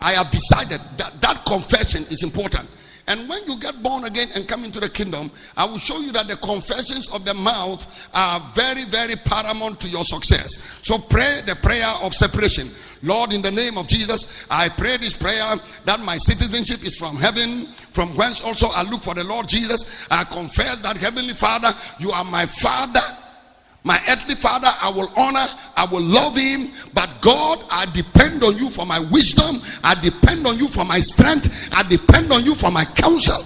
[0.00, 2.68] I have decided that that confession is important.
[3.06, 6.12] And when you get born again and come into the kingdom, I will show you
[6.12, 10.80] that the confessions of the mouth are very, very paramount to your success.
[10.82, 12.68] So pray the prayer of separation.
[13.02, 17.16] Lord, in the name of Jesus, I pray this prayer that my citizenship is from
[17.16, 20.06] heaven, from whence also I look for the Lord Jesus.
[20.10, 23.00] I confess that, Heavenly Father, you are my Father
[23.82, 26.68] my earthly father, I will honor, I will love him.
[26.92, 29.56] But God, I depend on you for my wisdom.
[29.82, 31.70] I depend on you for my strength.
[31.72, 33.40] I depend on you for my counsel.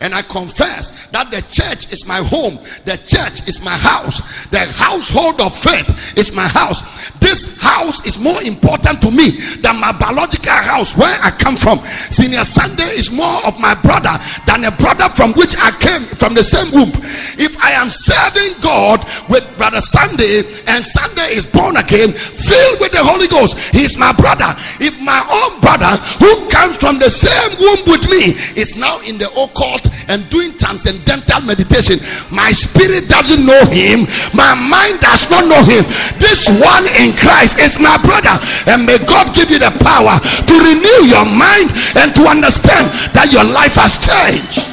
[0.00, 2.54] And I confess that the church is my home.
[2.86, 4.46] The church is my house.
[4.46, 7.10] The household of faith is my house.
[7.18, 11.78] This house is more important to me than my biological house where I come from.
[12.14, 14.14] Senior Sunday is more of my brother
[14.46, 16.94] than a brother from which I came from the same womb.
[17.34, 22.92] If I am serving God with Brother Sunday and Sunday is born again, filled with
[22.94, 24.54] the Holy Ghost, he's my brother.
[24.78, 25.90] If my own brother
[26.22, 30.52] who comes from the same womb with me is now in the occult and doing
[30.56, 31.98] transcendental meditation,
[32.30, 35.84] my spirit doesn't know him, my mind does not know him.
[36.20, 38.34] This one in Christ is my brother,
[38.68, 43.32] and may God give you the power to renew your mind and to understand that
[43.32, 44.64] your life has changed.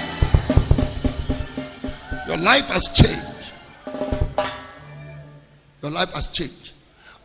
[2.28, 3.54] Your life has changed.
[5.82, 6.74] Your life has changed.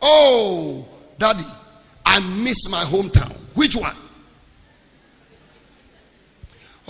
[0.01, 0.85] Oh,
[1.17, 1.43] daddy,
[2.05, 3.33] I miss my hometown.
[3.53, 3.95] Which one?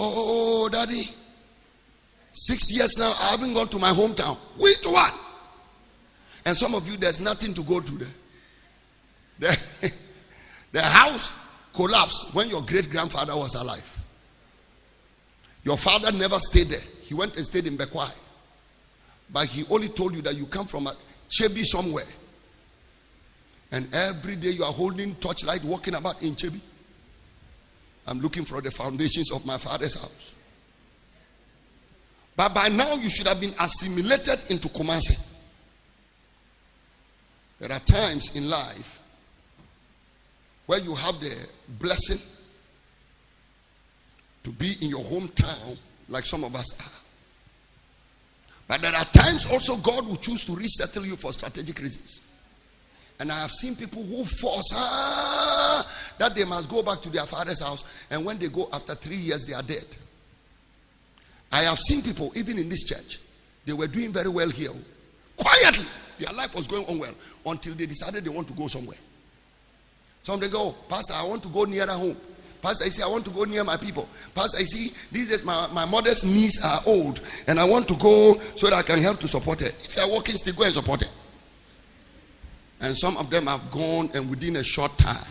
[0.03, 1.03] Oh, oh, oh, daddy,
[2.31, 4.35] six years now, I haven't gone to my hometown.
[4.57, 5.11] Which one?
[6.43, 8.07] And some of you, there's nothing to go to there.
[9.37, 9.91] The,
[10.71, 11.37] the house
[11.75, 13.99] collapsed when your great grandfather was alive.
[15.63, 16.79] Your father never stayed there.
[17.03, 18.11] He went and stayed in Bekwai.
[19.31, 20.95] But he only told you that you come from a
[21.29, 22.05] Chebi somewhere.
[23.71, 26.59] And every day you are holding torchlight, walking about in Chebi.
[28.12, 30.34] I'm looking for the foundations of my father's house.
[32.36, 35.17] But by now you should have been assimilated into Kumasi.
[37.60, 39.00] There are times in life
[40.65, 41.47] where you have the
[41.80, 42.17] blessing
[44.43, 45.78] to be in your hometown,
[46.10, 47.00] like some of us are.
[48.67, 52.21] But there are times also God will choose to resettle you for strategic reasons.
[53.21, 57.27] And I have seen people who force ah, that they must go back to their
[57.27, 59.86] father's house, and when they go after three years, they are dead.
[61.51, 63.19] I have seen people, even in this church,
[63.63, 64.71] they were doing very well here.
[65.38, 65.86] Quietly,
[66.17, 67.13] their life was going on well
[67.45, 68.97] until they decided they want to go somewhere.
[70.23, 72.17] Some they go, Pastor, I want to go nearer home.
[72.60, 74.10] Pastor, I see, I want to go near my people.
[74.34, 77.95] Pastor, I see, these is my, my mother's knees are old and I want to
[77.97, 79.67] go so that I can help to support her.
[79.67, 81.10] If you are working, still go and support her.
[82.82, 85.26] And some of them have gone and within a short time,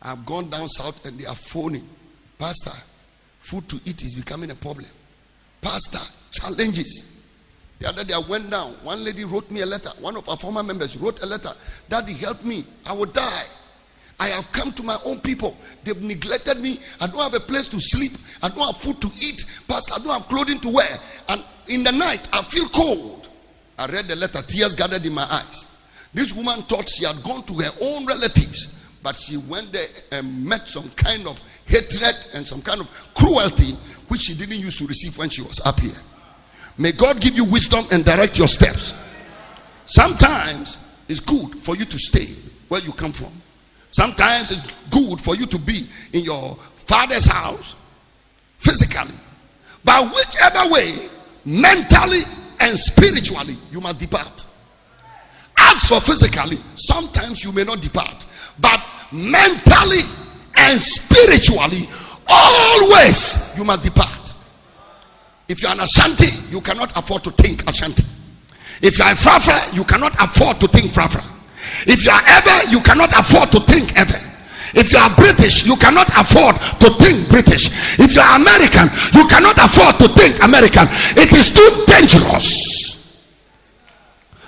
[0.00, 1.88] I've gone down south and they are phoning.
[2.38, 2.72] Pastor,
[3.40, 4.86] food to eat is becoming a problem.
[5.60, 5.98] Pastor,
[6.30, 7.10] challenges.
[7.80, 8.72] The other day I went down.
[8.82, 9.90] One lady wrote me a letter.
[10.00, 11.50] One of our former members wrote a letter.
[11.88, 12.64] Daddy, help me.
[12.86, 13.44] I will die.
[14.20, 15.56] I have come to my own people.
[15.82, 16.78] They've neglected me.
[17.00, 18.12] I don't have a place to sleep.
[18.42, 19.44] I don't have food to eat.
[19.66, 20.98] Pastor, I don't have clothing to wear.
[21.28, 23.23] And in the night, I feel cold.
[23.78, 25.70] I read the letter, tears gathered in my eyes.
[26.12, 30.44] This woman thought she had gone to her own relatives, but she went there and
[30.44, 33.72] met some kind of hatred and some kind of cruelty
[34.08, 35.96] which she didn't used to receive when she was up here.
[36.78, 39.00] May God give you wisdom and direct your steps.
[39.86, 42.26] Sometimes it's good for you to stay
[42.68, 43.32] where you come from.
[43.90, 47.76] Sometimes it's good for you to be in your father's house
[48.58, 49.14] physically.
[49.84, 51.08] But whichever way,
[51.44, 52.22] mentally
[52.60, 54.44] and spiritually, you must depart.
[55.56, 58.26] As for physically, sometimes you may not depart.
[58.58, 60.02] But mentally
[60.56, 61.88] and spiritually,
[62.28, 64.34] always you must depart.
[65.48, 68.04] If you are an Ashanti, you cannot afford to think Ashanti.
[68.82, 71.22] If you are a Frafra, you cannot afford to think Frafra.
[71.86, 74.33] If you are Ewe, you cannot afford to think Ewe.
[74.72, 77.68] If you are British, you cannot afford to think British.
[78.00, 80.88] If you are American, you cannot afford to think American.
[81.20, 82.73] It is too dangerous.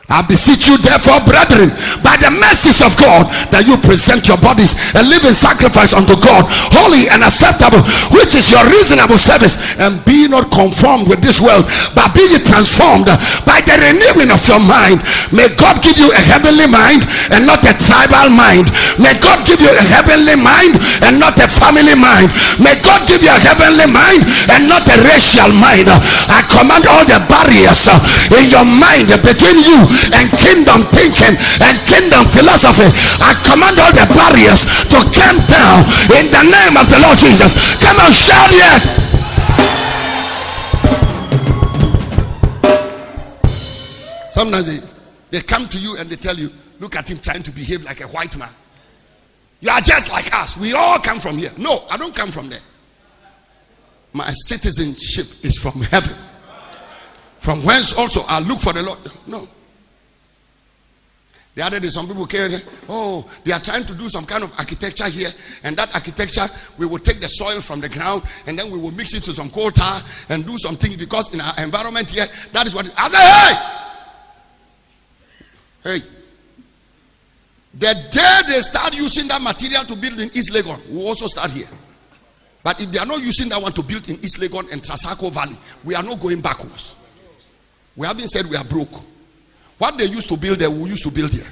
[0.06, 4.78] I beseech you, therefore, brethren, by the mercies of God, that you present your bodies
[4.94, 7.82] a living sacrifice unto God, holy and acceptable,
[8.14, 9.58] which is your reasonable service.
[9.82, 11.66] And be not conformed with this world,
[11.98, 13.10] but be ye transformed
[13.42, 15.02] by the renewing of your mind.
[15.34, 17.02] May God give you a heavenly mind
[17.34, 18.70] and not a tribal mind.
[19.02, 22.30] May God give you a heavenly mind and not a family mind.
[22.62, 24.22] May God give you a heavenly mind
[24.54, 25.90] and not a racial mind.
[26.30, 27.90] I command all the barriers
[28.30, 32.88] in your mind between you and kingdom thinking and kingdom philosophy.
[33.22, 35.82] I command all the barriers to come down
[36.16, 37.52] in the name of the Lord Jesus.
[37.80, 38.82] Come on, shout yes.
[44.36, 47.50] Sometimes they, they come to you and they tell you, look at him trying to
[47.50, 48.50] behave like a white man.
[49.60, 50.58] You are just like us.
[50.58, 51.50] We all come from here.
[51.56, 52.60] No, I don't come from there.
[54.12, 56.14] My citizenship is from heaven.
[57.38, 58.98] From whence also I look for the Lord.
[59.26, 59.46] No.
[61.56, 62.52] The other day, some people came,
[62.86, 65.30] oh, they are trying to do some kind of architecture here,
[65.64, 66.46] and that architecture,
[66.76, 69.32] we will take the soil from the ground and then we will mix it to
[69.32, 69.70] some coal
[70.28, 72.92] and do some things because in our environment here, that is what.
[72.98, 73.18] I say,
[75.82, 76.06] hey, hey,
[77.72, 81.52] The day they start using that material to build in East Legon, we also start
[81.52, 81.68] here.
[82.62, 85.32] But if they are not using that one to build in East Legon and Trasacco
[85.32, 86.96] Valley, we are not going backwards.
[87.96, 88.92] We haven't said we are broke.
[89.78, 91.46] What they used to build there, we used to build here.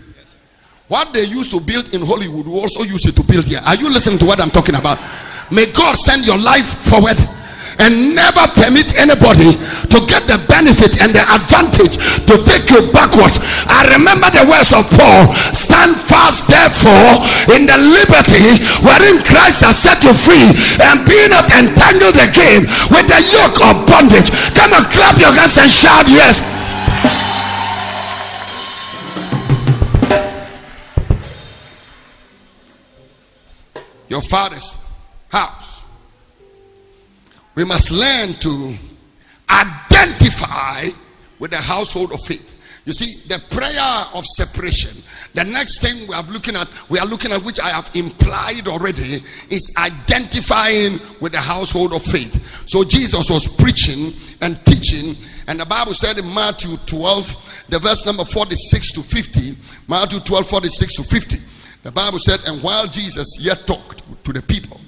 [0.88, 3.60] What they used to build in Hollywood, we also use it to build here.
[3.64, 5.00] Are you listening to what I'm talking about?
[5.50, 7.16] May God send your life forward
[7.80, 9.50] and never permit anybody
[9.90, 11.98] to get the benefit and the advantage
[12.28, 13.40] to take you backwards.
[13.68, 19.76] I remember the words of Paul stand fast, therefore, in the liberty wherein Christ has
[19.80, 20.48] set you free,
[20.86, 24.30] and be not entangled again with the yoke of bondage.
[24.56, 26.63] Come on, clap your hands and shout, Yes.
[34.14, 34.78] Your father's
[35.28, 35.74] house
[37.56, 38.76] we must learn to
[39.50, 40.86] identify
[41.40, 42.52] with the household of faith.
[42.84, 45.02] You see, the prayer of separation.
[45.34, 48.68] The next thing we are looking at, we are looking at which I have implied
[48.68, 52.68] already, is identifying with the household of faith.
[52.68, 54.12] So Jesus was preaching
[54.42, 55.16] and teaching,
[55.48, 59.56] and the Bible said in Matthew 12, the verse number 46 to 50,
[59.88, 61.36] Matthew 12, 46 to 50.
[61.84, 63.93] The Bible said, and while Jesus yet talked
[64.24, 64.80] to the people,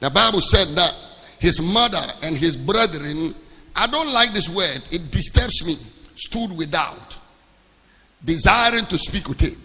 [0.00, 0.94] the Bible said that
[1.38, 3.34] his mother and his brethren,
[3.74, 5.74] I don't like this word, it disturbs me,
[6.14, 7.16] stood without,
[8.24, 9.56] desiring to speak with him.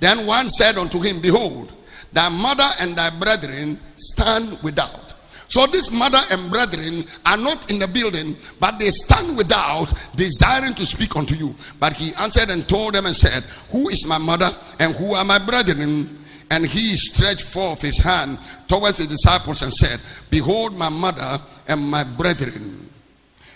[0.00, 1.72] Then one said unto him, Behold,
[2.12, 5.14] thy mother and thy brethren stand without.
[5.48, 10.72] So this mother and brethren are not in the building, but they stand without, desiring
[10.74, 11.54] to speak unto you.
[11.78, 14.48] But he answered and told them and said, Who is my mother
[14.78, 16.21] and who are my brethren?
[16.50, 18.38] And he stretched forth his hand
[18.68, 21.38] towards the disciples and said, Behold, my mother
[21.68, 22.90] and my brethren.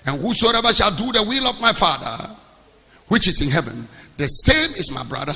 [0.06, 2.34] And whosoever shall do the will of my Father,
[3.08, 5.34] which is in heaven, the same is my brother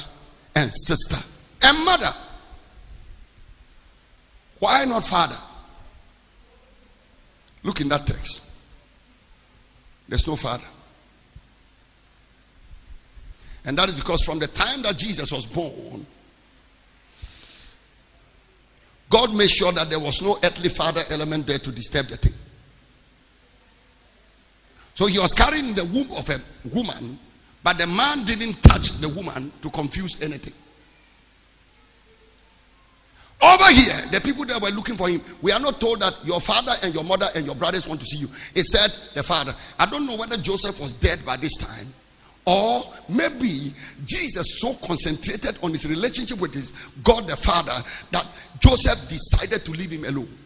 [0.55, 1.17] and sister
[1.63, 2.13] and mother.
[4.59, 5.37] Why not father?
[7.63, 8.45] Look in that text.
[10.09, 10.65] There's no father.
[13.65, 16.07] And that is because from the time that Jesus was born,
[19.11, 22.33] God made sure that there was no earthly father element there to disturb the thing.
[24.95, 26.41] So he was carrying the womb of a
[26.73, 27.19] woman,
[27.63, 30.55] but the man didn't touch the woman to confuse anything.
[33.43, 36.41] Over here, the people that were looking for him, we are not told that your
[36.41, 38.29] father and your mother and your brothers want to see you.
[38.55, 39.55] It said the father.
[39.79, 41.87] I don't know whether Joseph was dead by this time,
[42.51, 43.73] or maybe
[44.05, 46.73] Jesus so concentrated on his relationship with his
[47.05, 47.71] God the Father
[48.11, 48.27] that
[48.59, 50.37] Joseph decided to leave him alone.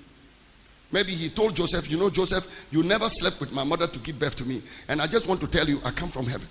[0.93, 4.19] Maybe he told Joseph, You know, Joseph, you never slept with my mother to give
[4.19, 4.63] birth to me.
[4.87, 6.47] And I just want to tell you, I come from heaven.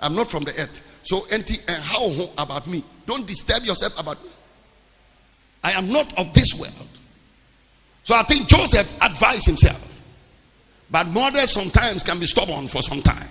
[0.00, 0.82] I'm not from the earth.
[1.04, 2.82] So, empty and how about me?
[3.06, 4.30] Don't disturb yourself about me.
[5.62, 6.88] I am not of this world.
[8.02, 10.02] So, I think Joseph advised himself.
[10.90, 13.29] But mothers sometimes can be stubborn for some time.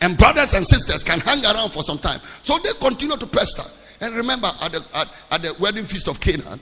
[0.00, 2.20] And brothers and sisters can hang around for some time.
[2.42, 3.62] So, they continue to pester.
[4.00, 6.60] And remember at the, at, at the wedding feast of Canaan,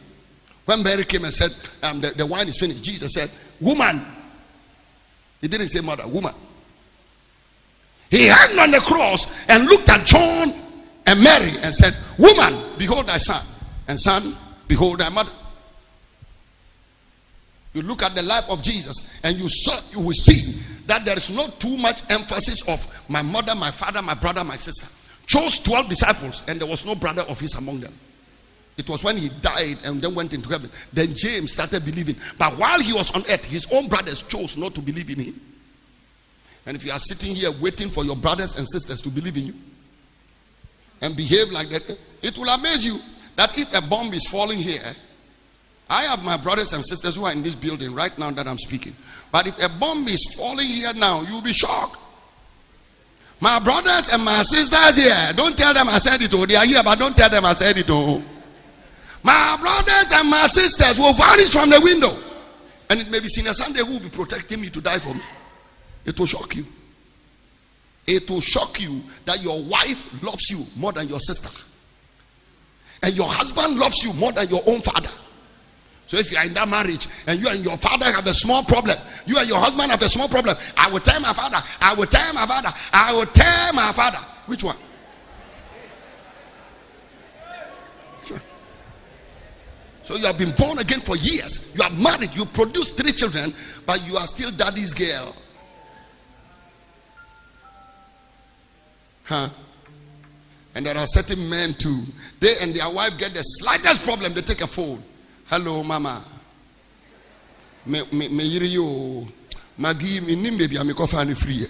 [0.64, 1.50] when Mary came and said,
[1.82, 3.30] um, the, the wine is finished, Jesus said,
[3.60, 4.06] Woman.
[5.40, 6.32] He didn't say mother, woman.
[8.10, 10.52] He hung on the cross and looked at John
[11.06, 13.42] and Mary and said, Woman, behold thy son.
[13.88, 14.34] And son,
[14.68, 15.32] behold thy mother.
[17.74, 21.16] You look at the life of Jesus and you saw, you will see that there
[21.16, 24.86] is not too much emphasis of my mother, my father, my brother, my sister
[25.26, 27.92] chose 12 disciples, and there was no brother of his among them.
[28.76, 30.70] It was when he died and then went into heaven.
[30.92, 32.16] Then James started believing.
[32.36, 35.40] But while he was on earth, his own brothers chose not to believe in him.
[36.66, 39.46] And if you are sitting here waiting for your brothers and sisters to believe in
[39.46, 39.54] you
[41.02, 42.98] and behave like that, it will amaze you
[43.36, 44.94] that if a bomb is falling here,
[45.88, 48.58] I have my brothers and sisters who are in this building right now that I'm
[48.58, 48.96] speaking.
[49.30, 51.98] But if a bomb is falling here now, you'll be shocked.
[53.40, 56.32] My brothers and my sisters here, don't tell them I said it.
[56.32, 57.86] Oh, they are here, but don't tell them I said it.
[57.88, 58.22] Oh,
[59.22, 62.14] my brothers and my sisters will vanish from the window,
[62.88, 65.22] and it may be Senior Sunday who will be protecting me to die for me.
[66.04, 66.64] It will shock you.
[68.06, 71.50] It will shock you that your wife loves you more than your sister,
[73.02, 75.10] and your husband loves you more than your own father.
[76.06, 78.62] So if you are in that marriage and you and your father have a small
[78.62, 81.94] problem, you and your husband have a small problem, I will tell my father, I
[81.94, 84.18] will tell my father, I will tell my father.
[84.46, 84.76] Which one?
[90.04, 91.74] So you have been born again for years.
[91.74, 93.54] You are married, you produce three children,
[93.86, 95.34] but you are still daddy's girl.
[99.22, 99.48] Huh?
[100.74, 102.02] And there are certain men too.
[102.38, 105.02] They and their wife get the slightest problem, they take a phone.
[105.46, 106.24] Hello, mama.
[107.86, 109.26] Me me me yiri yo.
[109.76, 111.66] Magi me nim baby am ko fa ni free.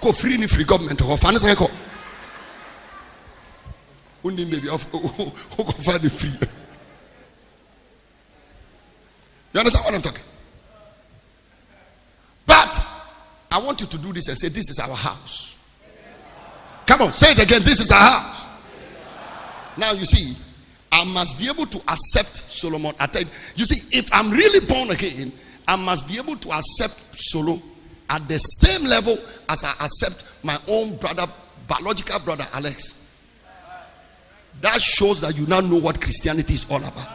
[0.00, 1.70] Ko free ni free government ho fa ni san ko.
[4.24, 4.98] Unim baby of ko
[5.80, 6.34] fa ni free.
[9.52, 10.24] You understand what I'm talking?
[12.46, 12.86] But
[13.50, 15.56] I want you to do this and say, This is our house.
[16.86, 17.62] Come on, say it again.
[17.62, 18.46] This is our house.
[19.76, 20.34] Now you see,
[20.92, 22.94] I must be able to accept Solomon.
[23.14, 23.24] You,
[23.56, 25.32] you see, if I'm really born again,
[25.66, 27.58] I must be able to accept Solo
[28.10, 29.16] at the same level
[29.48, 31.26] as I accept my own brother,
[31.66, 32.98] biological brother Alex.
[34.60, 37.08] That shows that you now know what Christianity is all about.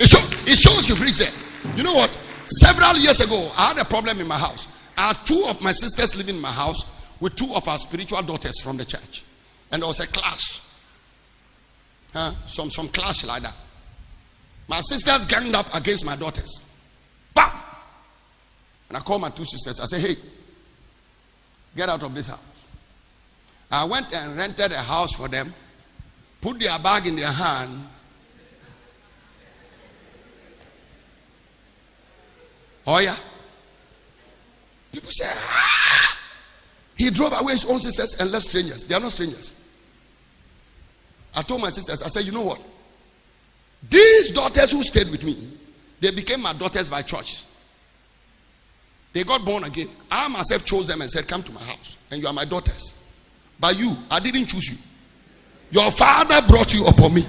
[0.00, 1.76] It, show, it shows you've reached there.
[1.76, 2.10] You know what?
[2.46, 4.76] Several years ago, I had a problem in my house.
[4.98, 6.90] I had two of my sisters living in my house
[7.20, 9.22] with two of our spiritual daughters from the church.
[9.70, 10.60] And there was a clash.
[12.12, 12.32] Huh?
[12.46, 13.56] Some, some clash like that.
[14.68, 16.66] My sisters ganged up against my daughters.
[17.34, 17.50] Bam!
[18.88, 19.80] And I called my two sisters.
[19.80, 20.14] I said, hey,
[21.76, 22.38] get out of this house.
[23.70, 25.54] I went and rented a house for them,
[26.40, 27.88] put their bag in their hand,
[32.86, 33.16] Oh, yeah.
[34.90, 36.18] People say, ah!
[36.96, 38.86] He drove away his own sisters and left strangers.
[38.86, 39.54] They are not strangers.
[41.34, 42.60] I told my sisters, I said, you know what?
[43.88, 45.36] These daughters who stayed with me,
[46.00, 47.46] they became my daughters by choice.
[49.12, 49.88] They got born again.
[50.10, 52.98] I myself chose them and said, Come to my house, and you are my daughters.
[53.60, 54.76] But you, I didn't choose you.
[55.70, 57.26] Your father brought you upon me.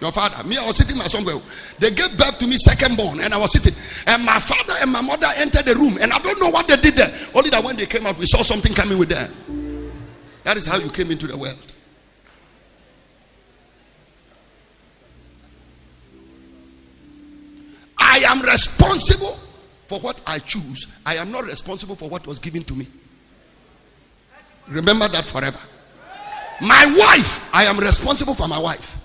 [0.00, 0.42] Your father.
[0.44, 1.36] Me, I was sitting my somewhere.
[1.78, 3.78] They gave birth to me second born, and I was sitting.
[4.06, 6.76] And my father and my mother entered the room, and I don't know what they
[6.76, 7.14] did there.
[7.34, 9.92] Only that when they came out, we saw something coming with them.
[10.42, 11.72] That is how you came into the world.
[18.12, 19.38] I am responsible
[19.86, 20.86] for what I choose.
[21.06, 22.86] I am not responsible for what was given to me.
[24.68, 25.58] Remember that forever.
[26.60, 28.98] My wife, I am responsible for my wife.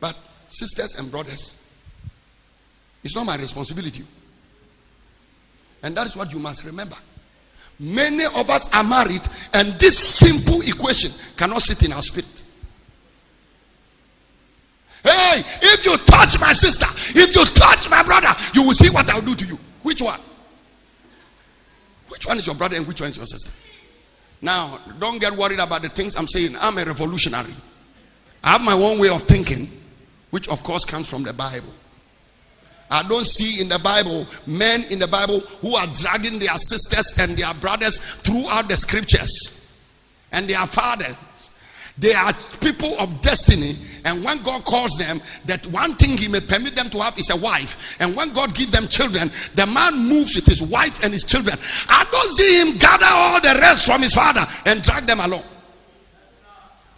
[0.00, 1.56] But sisters and brothers,
[3.04, 4.02] it's not my responsibility.
[5.84, 6.96] And that is what you must remember.
[7.78, 12.43] Many of us are married, and this simple equation cannot sit in our spirit.
[15.04, 16.86] Hey, if you touch my sister,
[17.18, 19.58] if you touch my brother, you will see what I'll do to you.
[19.82, 20.18] Which one?
[22.08, 23.50] Which one is your brother and which one is your sister?
[24.40, 26.56] Now, don't get worried about the things I'm saying.
[26.58, 27.52] I'm a revolutionary.
[28.42, 29.70] I have my own way of thinking,
[30.30, 31.72] which of course comes from the Bible.
[32.90, 37.14] I don't see in the Bible men in the Bible who are dragging their sisters
[37.18, 39.80] and their brothers throughout the scriptures
[40.32, 41.18] and their fathers.
[41.96, 43.74] They are people of destiny,
[44.04, 47.30] and when God calls them, that one thing He may permit them to have is
[47.30, 47.96] a wife.
[48.00, 51.56] And when God gives them children, the man moves with his wife and his children.
[51.88, 55.42] I don't see him gather all the rest from his father and drag them along.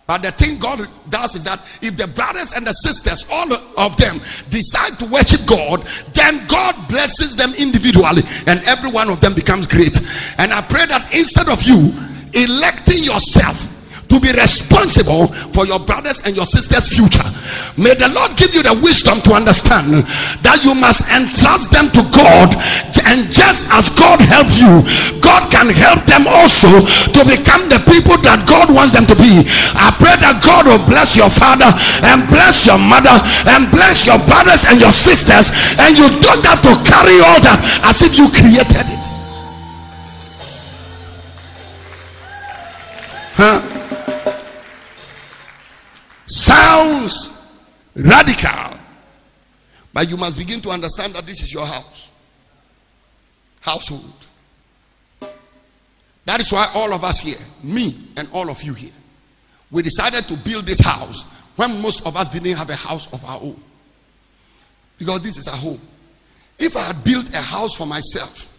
[0.08, 3.96] But the thing God does is that if the brothers and the sisters, all of
[3.96, 9.34] them, decide to worship God, then God blesses them individually and every one of them
[9.34, 9.98] becomes great.
[10.38, 11.92] And I pray that instead of you
[12.34, 13.75] electing yourself
[14.08, 17.26] to be responsible for your brothers and your sisters' future.
[17.76, 20.06] May the Lord give you the wisdom to understand
[20.42, 22.54] that you must entrust them to God,
[23.06, 24.82] and just as God helped you,
[25.20, 26.70] God can help them also
[27.12, 29.44] to become the people that God wants them to be.
[29.76, 31.68] I pray that God will bless your father
[32.06, 33.14] and bless your mother
[33.54, 35.52] and bless your brothers and your sisters,
[35.82, 39.04] and you do that to carry all that as if you created it.
[43.36, 43.75] Huh?
[46.56, 47.54] Sounds
[47.94, 48.78] radical.
[49.92, 52.10] But you must begin to understand that this is your house,
[53.60, 54.26] household.
[56.24, 58.92] That is why all of us here, me and all of you here,
[59.70, 63.24] we decided to build this house when most of us didn't have a house of
[63.24, 63.60] our own.
[64.98, 65.80] Because this is our home.
[66.58, 68.52] If I had built a house for myself,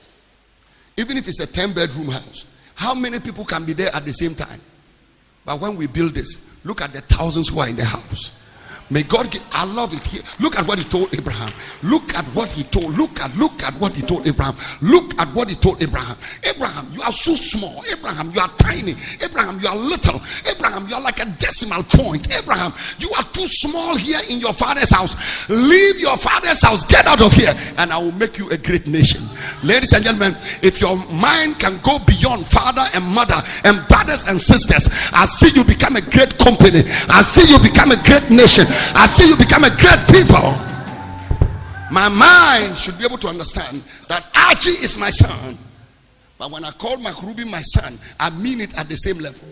[0.97, 4.13] even if it's a 10 bedroom house, how many people can be there at the
[4.13, 4.61] same time?
[5.45, 8.37] But when we build this, look at the thousands who are in the house.
[8.89, 10.21] May God give, I love it here.
[10.39, 11.51] Look at what he told Abraham.
[11.83, 12.95] Look at what he told.
[12.97, 14.55] Look at look at what he told Abraham.
[14.81, 16.15] Look at what he told Abraham.
[16.47, 17.83] Abraham, you are so small.
[17.91, 18.95] Abraham, you are tiny.
[19.23, 20.21] Abraham, you are little.
[20.47, 22.31] Abraham, you are like a decimal point.
[22.31, 25.49] Abraham, you are too small here in your father's house.
[25.49, 26.85] Leave your father's house.
[26.85, 29.21] Get out of here, and I will make you a great nation.
[29.63, 30.31] Ladies and gentlemen,
[30.63, 35.51] if your mind can go beyond father and mother and brothers and sisters, I see
[35.59, 36.87] you become a great company.
[37.11, 38.63] I see you become a great nation.
[38.95, 40.53] I see you become a great people.
[41.91, 45.57] My mind should be able to understand that Archie is my son.
[46.37, 49.47] But when I call Makrubi my son, I mean it at the same level.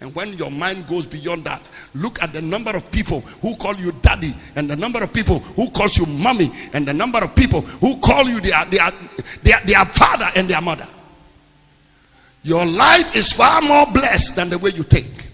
[0.00, 1.60] And when your mind goes beyond that,
[1.94, 5.40] look at the number of people who call you daddy, and the number of people
[5.40, 8.90] who calls you mommy, and the number of people who call you their, their,
[9.42, 10.86] their, their father and their mother.
[12.44, 15.27] Your life is far more blessed than the way you think.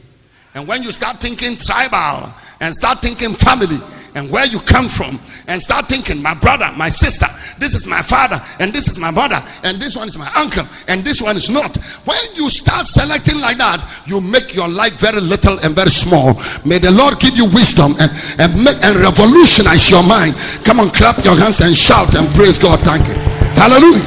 [0.55, 3.79] And when you start thinking tribal and start thinking family
[4.15, 7.27] and where you come from and start thinking my brother, my sister,
[7.59, 10.65] this is my father and this is my mother and this one is my uncle
[10.87, 11.77] and this one is not.
[12.07, 16.35] When you start selecting like that, you make your life very little and very small.
[16.65, 20.35] May the Lord give you wisdom and, and make and revolutionize your mind.
[20.63, 22.79] Come on, clap your hands and shout and praise God.
[22.87, 23.15] Thank you.
[23.59, 24.07] Hallelujah.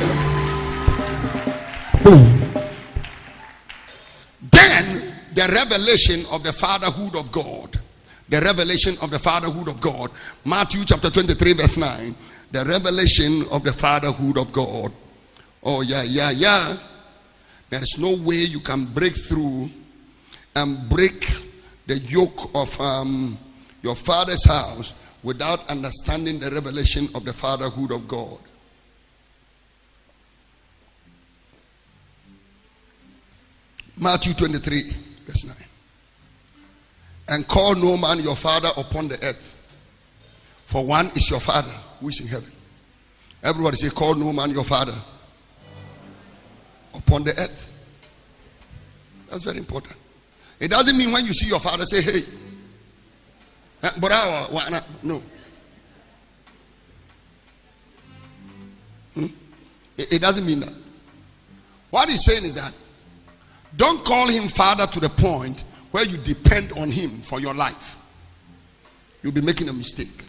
[2.07, 2.23] Boom.
[4.51, 4.96] Then
[5.37, 7.79] the revelation of the fatherhood of God.
[8.27, 10.09] The revelation of the fatherhood of God.
[10.43, 12.15] Matthew chapter 23, verse 9.
[12.51, 14.91] The revelation of the fatherhood of God.
[15.61, 16.75] Oh, yeah, yeah, yeah.
[17.69, 19.69] There is no way you can break through
[20.55, 21.29] and break
[21.85, 23.37] the yoke of um,
[23.83, 28.39] your father's house without understanding the revelation of the fatherhood of God.
[33.99, 35.55] Matthew 23, verse 9.
[37.29, 39.53] And call no man your father upon the earth,
[40.65, 42.51] for one is your father who is in heaven.
[43.43, 44.95] Everybody say, Call no man your father
[46.95, 47.73] upon the earth.
[49.29, 49.95] That's very important.
[50.59, 52.21] It doesn't mean when you see your father, say, Hey,
[53.83, 54.11] eh, but
[55.03, 55.21] no.
[59.13, 59.27] Hmm?
[59.97, 60.73] It doesn't mean that.
[61.89, 62.73] What he's saying is that
[63.75, 67.97] don't call him father to the point where you depend on him for your life.
[69.21, 70.23] You'll be making a mistake.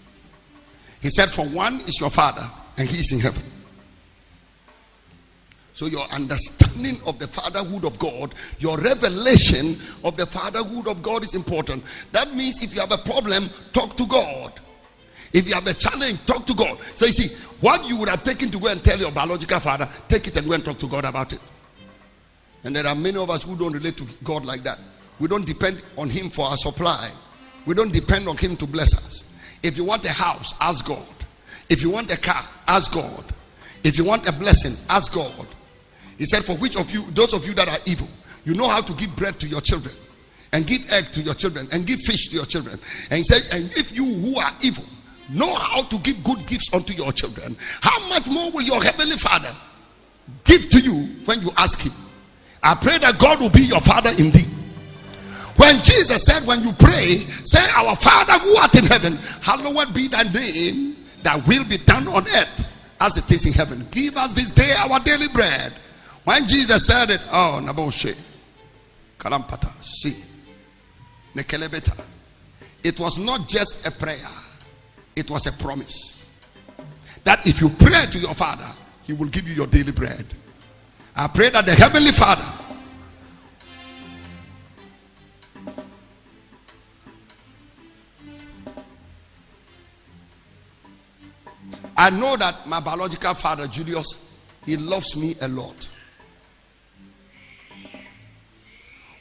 [1.01, 2.45] He said, For one is your father,
[2.77, 3.43] and he is in heaven.
[5.75, 11.23] So, your understanding of the fatherhood of God, your revelation of the fatherhood of God
[11.23, 11.85] is important.
[12.11, 14.55] That means if you have a problem, talk to God.
[15.33, 16.79] If you have a challenge, talk to God.
[16.95, 17.29] So, you see,
[17.61, 20.49] what you would have taken to go and tell your biological father, take it and
[20.49, 21.41] go and talk to God about it.
[22.65, 24.79] And there are many of us who don't relate to God like that.
[25.19, 27.11] We don't depend on Him for our supply,
[27.67, 29.25] we don't depend on Him to bless us.
[29.63, 31.07] If you want a house, ask God.
[31.69, 33.25] If you want a car, ask God.
[33.85, 35.47] If you want a blessing, ask God.
[36.17, 38.09] He said, For which of you, those of you that are evil,
[38.45, 39.95] you know how to give bread to your children,
[40.53, 42.79] and give egg to your children, and give fish to your children.
[43.11, 44.85] And he said, And if you who are evil
[45.31, 49.17] know how to give good gifts unto your children, how much more will your heavenly
[49.17, 49.55] Father
[50.45, 50.95] give to you
[51.25, 51.93] when you ask Him?
[52.63, 54.49] I pray that God will be your Father indeed.
[55.57, 60.09] When Jesus said, When you pray, say, Our Father who art in heaven, hallowed be
[60.09, 63.87] thy name, that will be done on earth as it is in heaven.
[63.91, 65.73] Give us this day our daily bread.
[66.25, 68.17] When Jesus said it, oh, Naboshe,
[69.19, 70.17] Kalampata, see,
[71.35, 72.05] Nekelebeta.
[72.85, 74.17] It was not just a prayer,
[75.17, 76.31] it was a promise.
[77.25, 78.69] That if you pray to your Father,
[79.05, 80.25] He will give you your daily bread.
[81.21, 82.59] I pray that the Heavenly Father
[92.01, 95.89] I know that my biological father, Julius, he loves me a lot.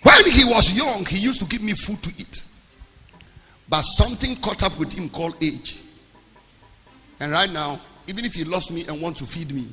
[0.04, 2.44] When he was young, he used to give me food to eat.
[3.68, 5.80] But something caught up with him called age.
[7.20, 9.66] And right now, even if he loves me and wants to feed me,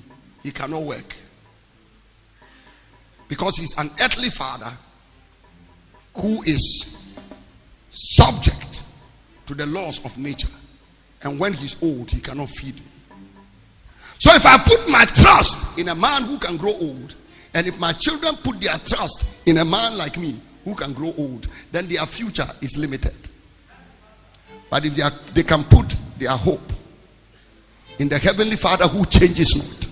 [0.42, 1.14] he cannot work.
[3.34, 4.70] Because he's an earthly father
[6.14, 7.18] who is
[7.90, 8.84] subject
[9.46, 10.54] to the laws of nature.
[11.20, 12.82] And when he's old, he cannot feed me.
[14.20, 17.16] So if I put my trust in a man who can grow old,
[17.52, 21.12] and if my children put their trust in a man like me who can grow
[21.18, 23.16] old, then their future is limited.
[24.70, 26.72] But if they, are, they can put their hope
[27.98, 29.83] in the heavenly Father who changes not,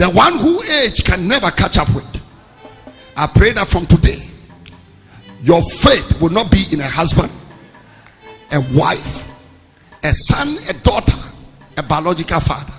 [0.00, 2.08] the one who age can never catch up with,
[3.14, 4.16] I pray that from today,
[5.42, 7.30] your faith will not be in a husband,
[8.50, 9.28] a wife,
[10.02, 11.20] a son, a daughter,
[11.76, 12.72] a biological father.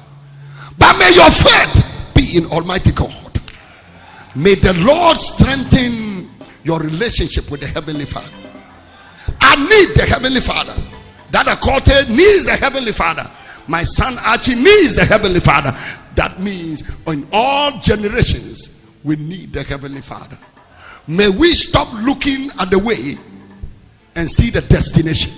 [0.79, 3.39] But may your faith be in Almighty God.
[4.35, 6.27] May the Lord strengthen
[6.63, 8.33] your relationship with the Heavenly Father.
[9.39, 10.73] I need the Heavenly Father.
[11.29, 13.29] That Akote needs the Heavenly Father.
[13.67, 15.71] My son Archie needs the Heavenly Father.
[16.15, 20.37] That means in all generations, we need the Heavenly Father.
[21.07, 23.17] May we stop looking at the way
[24.15, 25.31] and see the destination.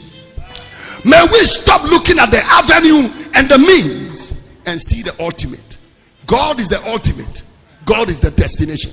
[1.05, 5.77] May we stop looking at the avenue and the means and see the ultimate.
[6.25, 7.43] God is the ultimate,
[7.85, 8.91] God is the destination.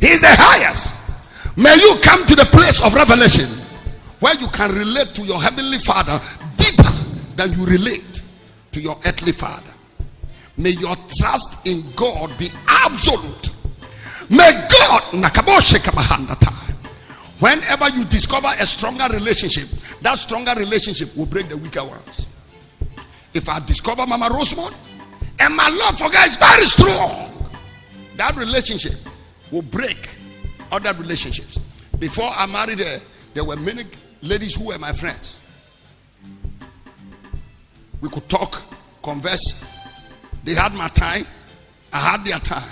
[0.00, 0.96] He is the highest.
[1.56, 3.46] May you come to the place of revelation
[4.20, 6.18] where you can relate to your heavenly Father
[6.56, 6.90] deeper
[7.36, 8.22] than you relate
[8.72, 9.72] to your earthly father.
[10.60, 13.48] May your trust in God be absolute.
[14.28, 15.02] May God,
[17.38, 19.68] whenever you discover a stronger relationship,
[20.02, 22.28] that stronger relationship will break the weaker ones.
[23.32, 24.76] If I discover Mama Rosemont
[25.40, 27.32] and my love for God is very strong,
[28.16, 28.98] that relationship
[29.50, 30.10] will break
[30.70, 31.58] other relationships.
[31.98, 32.98] Before I married her,
[33.32, 33.84] there were many
[34.20, 35.40] ladies who were my friends.
[38.02, 38.62] We could talk,
[39.02, 39.69] converse.
[40.44, 41.24] They had my time,
[41.92, 42.68] I had their time.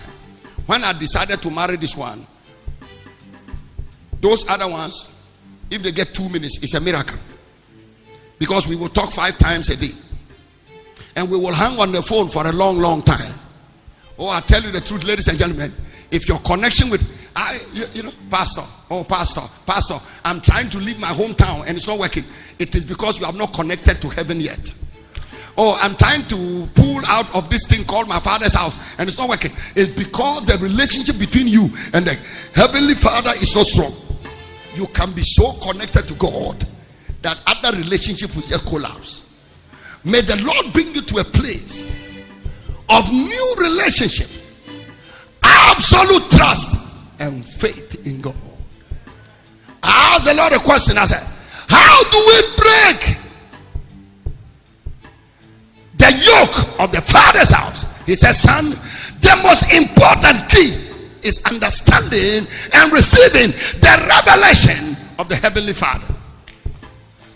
[0.67, 2.27] When I decided to marry this one,
[4.21, 5.15] those other ones,
[5.71, 7.19] if they get two minutes, it's a miracle.
[8.39, 9.95] Because we will talk five times a day.
[11.17, 13.35] And we will hang on the phone for a long, long time.
[14.19, 15.73] Oh, I tell you the truth, ladies and gentlemen.
[16.11, 19.95] If your connection with I, you, you, know, pastor, oh, pastor, pastor,
[20.25, 22.25] I'm trying to leave my hometown and it's not working.
[22.59, 24.75] It is because you have not connected to heaven yet.
[25.61, 29.19] Oh, I'm trying to pull out of this thing called my father's house and it's
[29.19, 29.51] not working.
[29.75, 32.15] It's because the relationship between you and the
[32.55, 33.93] heavenly father is so strong.
[34.77, 36.65] You can be so connected to God
[37.23, 39.25] that other relationship will just collapse.
[40.05, 41.83] May the Lord bring you to a place
[42.89, 44.31] of new relationship,
[45.43, 48.37] absolute trust, and faith in God.
[49.83, 50.97] I asked the Lord a question.
[50.97, 51.27] I said,
[51.69, 53.28] How do we break
[55.99, 57.85] the yoke of the father's house.
[58.07, 58.71] He says, Son,
[59.21, 60.73] the most important key
[61.23, 66.07] is understanding and receiving the revelation of the heavenly father.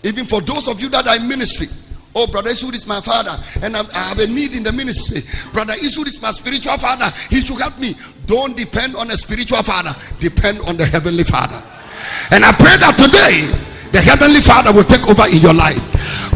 [0.03, 1.67] Even for those of you that are in ministry,
[2.15, 3.33] Oh, brother Isud is my father,
[3.65, 3.81] and I
[4.13, 5.21] have a need in the ministry.
[5.51, 7.09] Brother Isud is my spiritual father.
[7.29, 7.95] He should help me.
[8.27, 9.89] Don't depend on a spiritual father,
[10.19, 11.57] depend on the heavenly father.
[12.29, 13.49] And I pray that today
[13.89, 15.81] the heavenly father will take over in your life.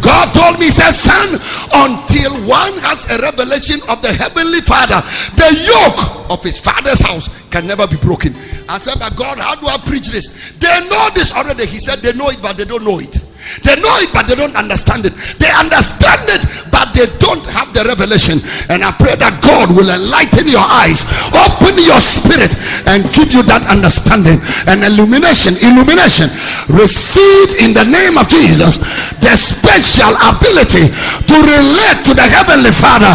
[0.08, 1.36] God told me, He said, Son,
[1.84, 5.04] until one has a revelation of the heavenly Father,
[5.36, 8.32] the yoke of his father's house can never be broken.
[8.70, 10.56] I said, But God, how do I preach this?
[10.60, 11.66] They know this already.
[11.68, 13.20] He said, They know it, but they don't know it.
[13.64, 15.14] They know it, but they don't understand it.
[15.40, 16.42] They understand it,
[16.72, 18.40] but they don't have the revelation.
[18.70, 22.52] And I pray that God will enlighten your eyes, open your spirit,
[22.90, 25.56] and give you that understanding and illumination.
[25.64, 26.30] Illumination.
[26.72, 28.84] Receive in the name of Jesus
[29.24, 33.14] the special ability to relate to the Heavenly Father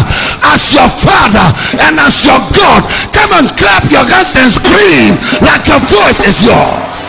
[0.49, 1.47] as your Father
[1.85, 2.85] and as your God.
[3.13, 5.13] Come and clap your hands and scream
[5.45, 7.02] like your voice is yours.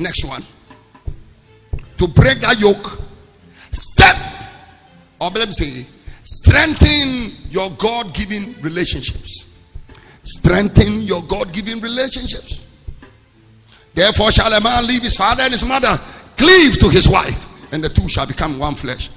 [0.00, 0.42] Next one.
[1.98, 3.02] To break that yoke,
[3.70, 4.16] step,
[5.20, 5.86] or let me say,
[6.24, 9.50] strengthen your God given relationships.
[10.22, 12.66] Strengthen your God given relationships.
[13.92, 16.00] Therefore, shall a man leave his father and his mother,
[16.34, 19.10] cleave to his wife, and the two shall become one flesh.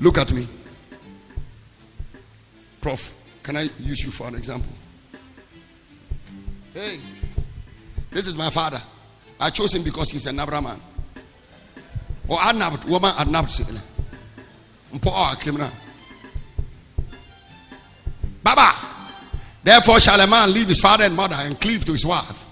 [0.00, 0.48] Look at me.
[2.80, 4.72] Prof, can I use you for an example?
[6.78, 7.00] Hey,
[8.10, 8.80] this is my father.
[9.40, 10.80] I chose him because he's a Nabra man.
[12.28, 13.82] Or Anab, woman Anab.
[18.44, 18.76] Baba.
[19.64, 22.46] Therefore shall a man leave his father and mother and cleave to his wife,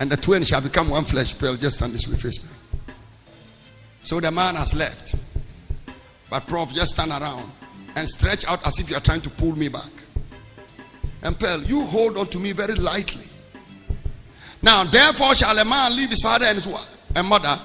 [0.00, 1.38] and the twin shall become one flesh.
[1.38, 2.48] Pearl, just stand this way, face.
[4.00, 5.16] So the man has left.
[6.30, 7.52] But, Prof, just stand around
[7.94, 9.90] and stretch out as if you are trying to pull me back.
[11.22, 13.26] And Pearl, you hold on to me very lightly.
[14.62, 17.56] Now, therefore, shall a man leave his father and his wife and mother.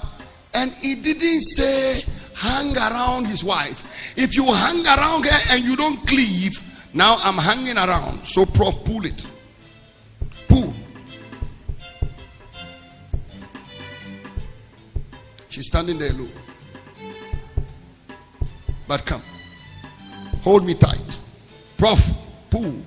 [0.53, 2.01] And he didn't say
[2.35, 4.13] hang around his wife.
[4.17, 6.57] If you hang around her and you don't cleave,
[6.93, 8.25] now I'm hanging around.
[8.25, 9.27] So, Prof, pull it.
[10.47, 10.73] Pull.
[15.49, 16.29] She's standing there, look.
[18.87, 19.21] But come.
[20.43, 21.19] Hold me tight.
[21.77, 21.99] Prof.
[22.49, 22.81] Poo.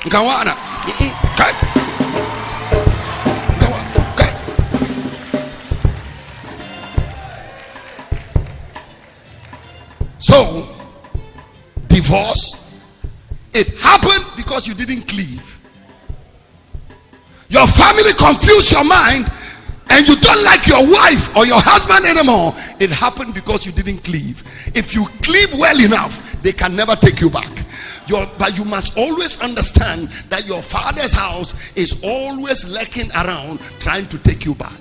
[0.00, 0.71] Nkawana.
[10.22, 10.66] So,
[11.88, 12.88] divorce,
[13.52, 15.58] it happened because you didn't cleave.
[17.48, 19.30] Your family confused your mind
[19.90, 23.98] and you don't like your wife or your husband anymore, it happened because you didn't
[24.04, 24.42] cleave.
[24.74, 27.61] If you cleave well enough, they can never take you back.
[28.06, 34.06] Your, but you must always understand that your father's house is always lurking around trying
[34.08, 34.72] to take you back.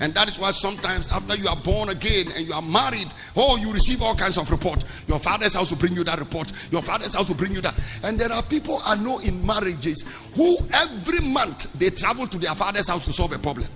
[0.00, 3.06] And that is why sometimes after you are born again and you are married,
[3.36, 4.84] oh, you receive all kinds of reports.
[5.06, 6.50] Your father's house will bring you that report.
[6.70, 7.74] Your father's house will bring you that.
[8.02, 12.54] And there are people I know in marriages who every month they travel to their
[12.54, 13.68] father's house to solve a problem.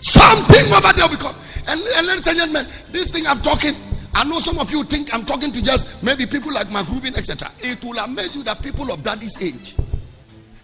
[0.00, 3.72] Something over there because and, and ladies and gentlemen, this thing I'm talking,
[4.14, 7.14] I know some of you think I'm talking to just maybe people like Mark Rubin,
[7.16, 7.50] etc.
[7.60, 9.74] It will amaze you that people of daddy's age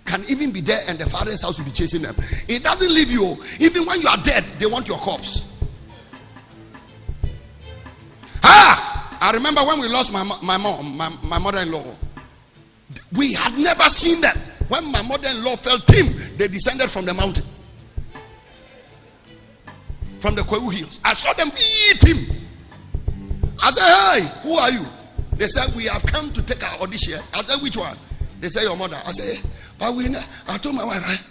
[0.05, 2.15] can even be there and the father's house will be chasing them.
[2.49, 3.37] It doesn't leave you.
[3.59, 5.47] Even when you are dead, they want your corpse.
[8.43, 11.85] Ah, I remember when we lost my, my mom, my, my mother-in-law.
[13.13, 14.37] We had never seen them.
[14.69, 17.45] When my mother-in-law felt him, they descended from the mountain.
[20.21, 21.01] From the Kwahu Hills.
[21.05, 22.50] I saw them eat him.
[23.63, 24.85] I said, hey, who are you?
[25.35, 27.21] They said, we have come to take our audition.
[27.35, 27.97] I said, which one?
[28.41, 28.97] They said, your mother.
[29.07, 30.07] I said, but we,
[30.49, 31.27] I told my wife?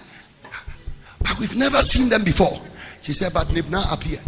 [1.19, 2.59] But we've never seen them before.
[3.01, 4.21] She said, but they've now appeared.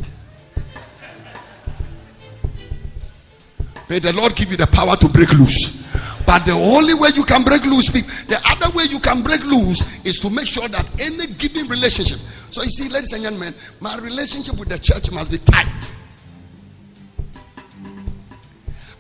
[3.90, 5.82] May the Lord give you the power to break loose.
[6.26, 10.06] But the only way you can break loose, the other way you can break loose
[10.06, 12.20] is to make sure that any given relationship.
[12.52, 15.92] So you see, ladies and gentlemen, my relationship with the church must be tight.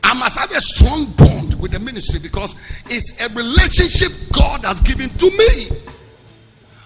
[0.04, 4.82] I must have a strong bond with the ministry because it's a relationship God has
[4.82, 5.70] given to me.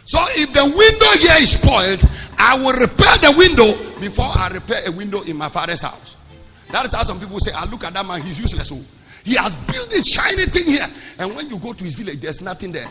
[0.05, 2.03] So if the window here is spoiled,
[2.37, 6.17] I will repair the window before I repair a window in my father's house.
[6.71, 8.71] That is how some people say, I look at that man, he's useless.
[8.71, 8.83] Oh,
[9.23, 10.85] he has built this shiny thing here.
[11.17, 12.87] And when you go to his village, there's nothing there.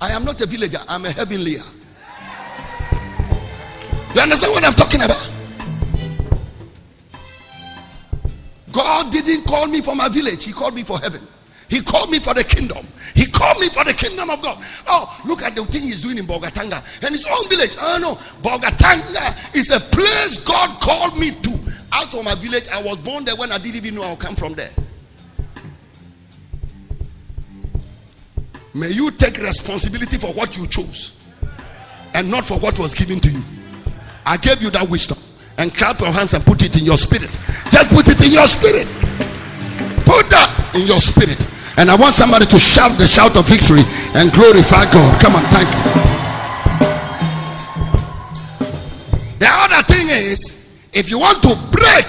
[0.00, 1.62] I am not a villager, I'm a heavenlier.
[4.14, 5.37] You understand what I'm talking about?
[8.78, 11.20] God didn't call me for my village, He called me for heaven.
[11.68, 12.86] He called me for the kingdom.
[13.14, 14.64] He called me for the kingdom of God.
[14.86, 17.76] Oh, look at the thing he's doing in Bolgatanga and his own village.
[17.78, 21.58] Oh no, Bolgatanga is a place God called me to.
[21.92, 24.34] Out of my village, I was born there when I didn't even know I'll come
[24.34, 24.70] from there.
[28.72, 31.22] May you take responsibility for what you chose
[32.14, 33.42] and not for what was given to you.
[34.24, 35.18] I gave you that wisdom
[35.58, 37.30] and clap your hands and put it in your spirit.
[37.70, 38.86] Just put it in your spirit.
[40.06, 41.36] Put that in your spirit.
[41.76, 43.82] And I want somebody to shout the shout of victory
[44.14, 45.20] and glorify God.
[45.20, 45.82] Come on, thank you.
[49.38, 52.08] The other thing is, if you want to break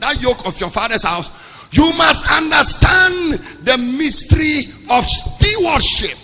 [0.00, 1.30] that yoke of your father's house,
[1.72, 6.16] you must understand the mystery of stewardship.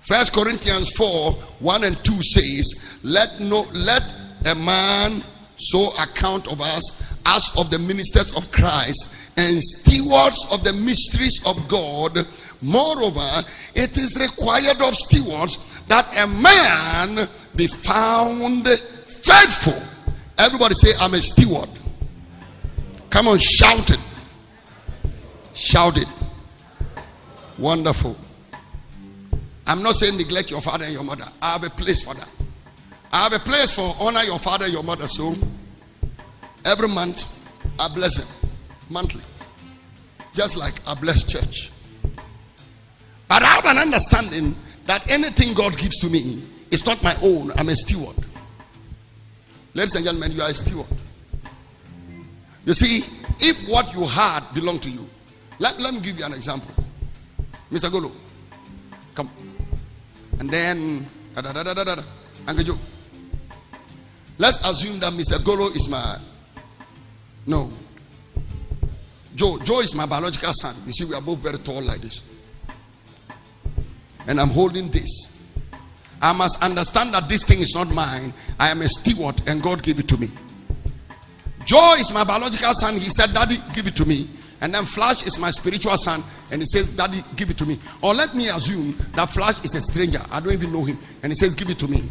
[0.00, 5.22] First Corinthians 4 1 and 2 says, Let no let a man
[5.56, 11.42] so account of us as of the ministers of Christ and stewards of the mysteries
[11.46, 12.26] of God.
[12.62, 13.26] Moreover,
[13.74, 19.80] it is required of stewards that a man be found faithful.
[20.38, 21.68] Everybody say, I'm a steward.
[23.10, 24.00] Come on, shout it.
[25.54, 26.08] Shout it.
[27.58, 28.16] Wonderful.
[29.66, 31.24] I'm not saying neglect your father and your mother.
[31.42, 32.28] I have a place for that.
[33.12, 35.08] I have a place for honor your father, your mother.
[35.08, 35.34] So
[36.64, 37.24] every month
[37.78, 38.50] I bless them
[38.88, 39.22] monthly,
[40.32, 41.70] just like I bless church.
[43.28, 44.54] But I have an understanding
[44.84, 47.52] that anything God gives to me is not my own.
[47.56, 48.16] I'm a steward.
[49.74, 50.86] Ladies and gentlemen, you are a steward.
[52.64, 52.98] You see,
[53.40, 55.08] if what you had belonged to you,
[55.58, 56.74] let, let me give you an example.
[57.72, 57.90] Mr.
[57.90, 58.10] Golo,
[59.14, 59.30] come.
[60.38, 62.02] And then, da, da, da, da, da, da,
[62.48, 62.78] Uncle Joe.
[64.40, 65.44] Let's assume that Mr.
[65.44, 66.16] Golo is my.
[67.46, 67.70] No.
[69.36, 69.58] Joe.
[69.58, 70.74] Joe is my biological son.
[70.86, 72.24] You see, we are both very tall like this.
[74.26, 75.44] And I'm holding this.
[76.22, 78.32] I must understand that this thing is not mine.
[78.58, 80.30] I am a steward and God gave it to me.
[81.66, 82.94] Joe is my biological son.
[82.94, 84.26] He said, Daddy, give it to me.
[84.62, 86.22] And then Flash is my spiritual son.
[86.50, 87.78] And he says, Daddy, give it to me.
[88.02, 90.22] Or let me assume that Flash is a stranger.
[90.30, 90.98] I don't even know him.
[91.22, 92.08] And he says, Give it to me.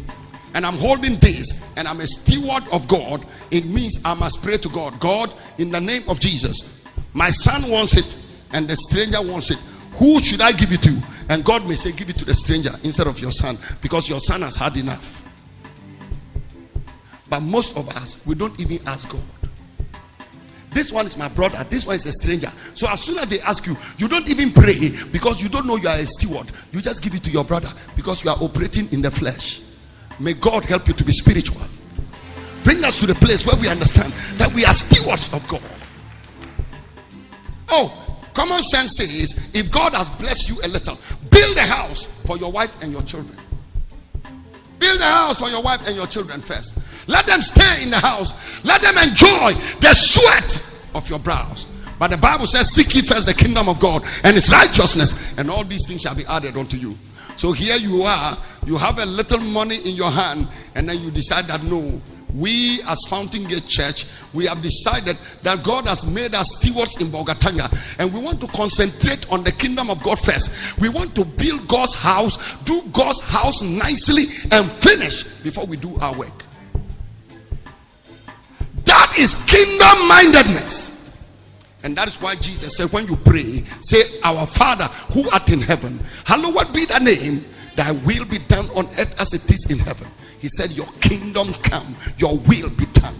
[0.54, 4.56] And I'm holding this and I'm a steward of God, it means I must pray
[4.56, 4.98] to God.
[5.00, 8.16] God, in the name of Jesus, my son wants it
[8.52, 9.58] and the stranger wants it.
[9.94, 11.00] Who should I give it to?
[11.28, 14.20] And God may say, Give it to the stranger instead of your son because your
[14.20, 15.24] son has had enough.
[17.28, 19.22] But most of us, we don't even ask God.
[20.70, 21.64] This one is my brother.
[21.68, 22.50] This one is a stranger.
[22.74, 25.76] So as soon as they ask you, you don't even pray because you don't know
[25.76, 26.46] you are a steward.
[26.72, 29.62] You just give it to your brother because you are operating in the flesh.
[30.20, 31.62] May God help you to be spiritual.
[32.62, 35.62] Bring us to the place where we understand that we are stewards of God.
[37.70, 40.98] Oh, common sense says if God has blessed you a little,
[41.30, 43.38] build a house for your wife and your children.
[44.78, 46.78] Build a house for your wife and your children first.
[47.08, 48.64] Let them stay in the house.
[48.64, 51.66] Let them enjoy the sweat of your brows.
[51.98, 55.50] But the Bible says, Seek ye first the kingdom of God and his righteousness, and
[55.50, 56.96] all these things shall be added unto you.
[57.40, 58.36] So here you are,
[58.66, 61.98] you have a little money in your hand, and then you decide that no,
[62.34, 67.06] we as Fountain Gate Church, we have decided that God has made us stewards in
[67.06, 70.78] Bolgatanga, and we want to concentrate on the kingdom of God first.
[70.82, 75.96] We want to build God's house, do God's house nicely, and finish before we do
[75.98, 76.44] our work.
[78.84, 80.99] That is kingdom mindedness.
[81.82, 85.60] And that is why Jesus said, when you pray, say, Our Father who art in
[85.60, 89.78] heaven, hallowed be thy name, thy will be done on earth as it is in
[89.78, 90.08] heaven.
[90.38, 93.14] He said, Your kingdom come, your will be done.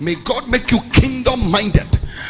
[0.00, 1.86] May God make you kingdom minded.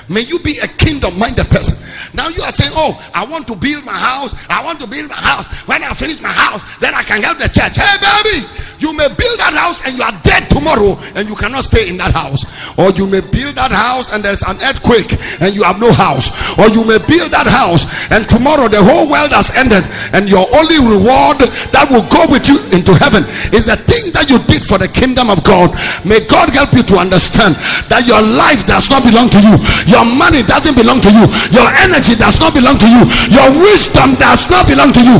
[0.09, 1.79] May you be a kingdom minded person.
[2.15, 4.35] Now you are saying, Oh, I want to build my house.
[4.51, 5.49] I want to build my house.
[5.69, 7.77] When I finish my house, then I can help the church.
[7.79, 8.45] Hey, baby,
[8.83, 11.97] you may build that house and you are dead tomorrow and you cannot stay in
[12.03, 12.43] that house.
[12.75, 16.35] Or you may build that house and there's an earthquake and you have no house.
[16.59, 20.43] Or you may build that house and tomorrow the whole world has ended and your
[20.51, 21.39] only reward
[21.71, 23.23] that will go with you into heaven
[23.55, 25.71] is the thing that you did for the kingdom of God.
[26.03, 27.55] May God help you to understand
[27.87, 29.55] that your life does not belong to you,
[29.87, 34.15] your money doesn't belong to you, your energy does not belong to you, your wisdom
[34.19, 35.17] does not belong to you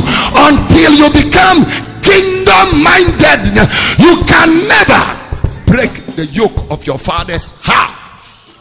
[0.47, 1.65] until you become
[2.03, 3.41] kingdom minded.
[3.97, 5.01] You can never
[5.65, 8.59] break the yoke of your father's house.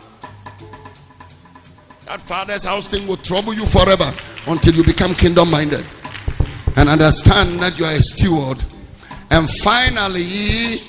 [2.07, 4.13] That father's house thing will trouble you forever
[4.47, 5.85] until you become kingdom minded
[6.77, 8.63] and understand that you are a steward.
[9.31, 10.81] And finally,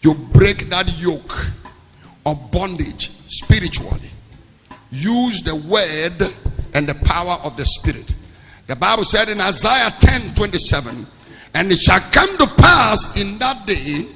[0.00, 1.52] you break that yoke
[2.24, 4.10] of bondage spiritually.
[4.90, 6.34] Use the word
[6.74, 8.12] and the power of the spirit.
[8.66, 11.06] The Bible said in Isaiah 10 27,
[11.54, 14.06] and it shall come to pass in that day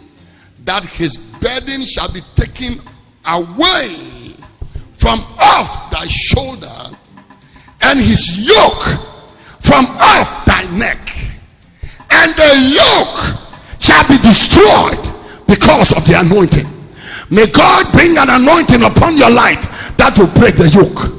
[0.65, 2.81] that his burden shall be taken
[3.27, 3.87] away
[4.99, 6.97] from off thy shoulder
[7.83, 8.85] and his yoke
[9.61, 10.99] from off thy neck.
[12.11, 16.74] And the yoke shall be destroyed because of the anointing.
[17.35, 19.67] May God bring an anointing upon your life
[19.99, 21.11] that will break the yoke.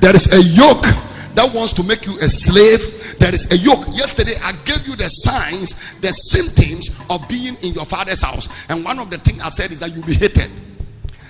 [0.00, 0.84] There is a yoke
[1.32, 3.16] that wants to make you a slave.
[3.18, 3.88] There is a yoke.
[3.88, 8.52] Yesterday, I gave you the signs, the symptoms of being in your father's house.
[8.68, 10.50] And one of the things I said is that you'll be hated.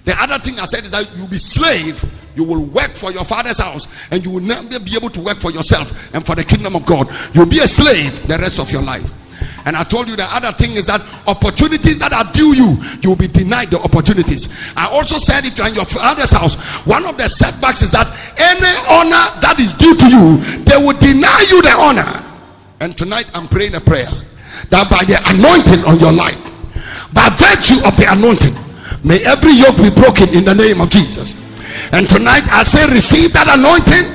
[0.05, 2.03] The other thing I said is that you'll be slave.
[2.35, 5.39] You will work for your father's house and you will never be able to work
[5.39, 7.09] for yourself and for the kingdom of God.
[7.33, 9.09] You'll be a slave the rest of your life.
[9.67, 13.11] And I told you the other thing is that opportunities that are due you, you
[13.11, 14.55] will be denied the opportunities.
[14.79, 18.07] I also said if you're in your father's house, one of the setbacks is that
[18.39, 22.07] any honor that is due to you, they will deny you the honor.
[22.79, 24.07] And tonight I'm praying a prayer
[24.71, 26.39] that by the anointing on your life,
[27.11, 28.55] by virtue of the anointing,
[29.03, 31.43] may every yoke be broken in the name of Jesus.
[31.91, 34.15] And tonight I say, receive that anointing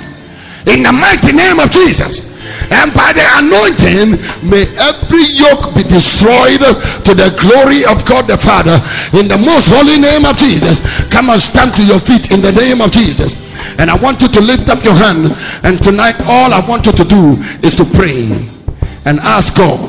[0.72, 2.31] in the mighty name of Jesus
[2.72, 6.64] and by the anointing may every yoke be destroyed
[7.06, 8.78] to the glory of God the Father.
[9.18, 12.52] In the most holy name of Jesus come and stand to your feet in the
[12.52, 13.36] name of Jesus.
[13.78, 15.32] And I want you to lift up your hand.
[15.64, 18.30] And tonight all I want you to do is to pray
[19.06, 19.80] and ask God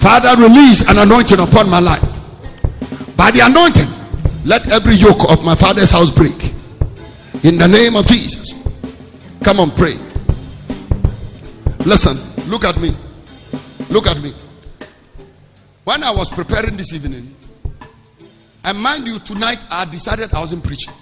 [0.00, 2.04] Father release an anointing upon my life.
[3.16, 3.90] By the anointing
[4.44, 6.52] let every yoke of my father's house break.
[7.44, 8.52] In the name of Jesus
[9.44, 9.92] come on pray
[11.84, 12.16] Listen,
[12.50, 12.90] look at me.
[13.90, 14.32] Look at me.
[15.84, 17.34] When I was preparing this evening,
[18.64, 20.94] and mind you, tonight I decided I wasn't preaching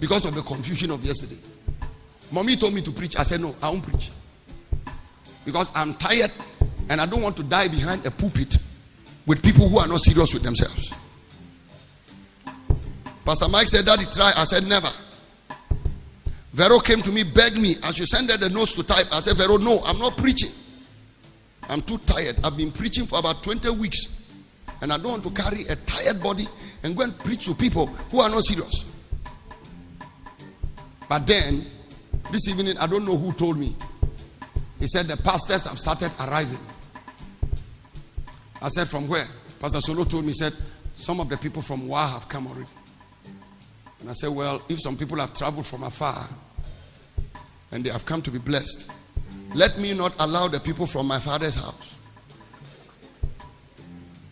[0.00, 1.36] because of the confusion of yesterday.
[2.32, 3.16] Mommy told me to preach.
[3.18, 4.10] I said, No, I won't preach
[5.44, 6.32] because I'm tired
[6.88, 8.56] and I don't want to die behind a pulpit
[9.26, 10.94] with people who are not serious with themselves.
[13.24, 14.32] Pastor Mike said, Daddy, try.
[14.34, 14.88] I said, Never.
[16.56, 17.74] Vero came to me, begged me.
[17.82, 20.48] As you send her the notes to type, I said, Vero, no, I'm not preaching.
[21.68, 22.36] I'm too tired.
[22.42, 24.32] I've been preaching for about 20 weeks.
[24.80, 26.48] And I don't want to carry a tired body
[26.82, 28.90] and go and preach to people who are not serious.
[31.10, 31.62] But then,
[32.32, 33.76] this evening, I don't know who told me.
[34.78, 36.58] He said the pastors have started arriving.
[38.62, 39.26] I said, From where?
[39.60, 40.54] Pastor Solo told me, he said,
[40.96, 42.70] Some of the people from Wa have come already.
[44.00, 46.26] And I said, Well, if some people have traveled from afar
[47.72, 48.90] and they have come to be blessed,
[49.54, 51.96] let me not allow the people from my father's house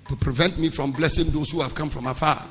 [0.08, 2.42] to prevent me from blessing those who have come from afar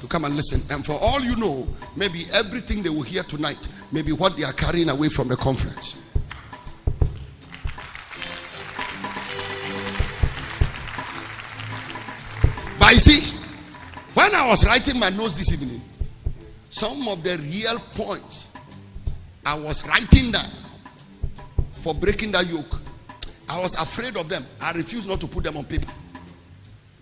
[0.00, 0.60] to come and listen.
[0.74, 4.52] And for all you know, maybe everything they will hear tonight maybe what they are
[4.52, 6.00] carrying away from the conference.
[12.78, 13.36] But you see,
[14.14, 15.80] when I was writing my notes this evening,
[16.70, 18.47] some of the real points
[19.44, 20.50] I was writing down
[21.70, 22.80] for breaking that yoke,
[23.48, 24.44] I was afraid of them.
[24.60, 25.90] I refused not to put them on paper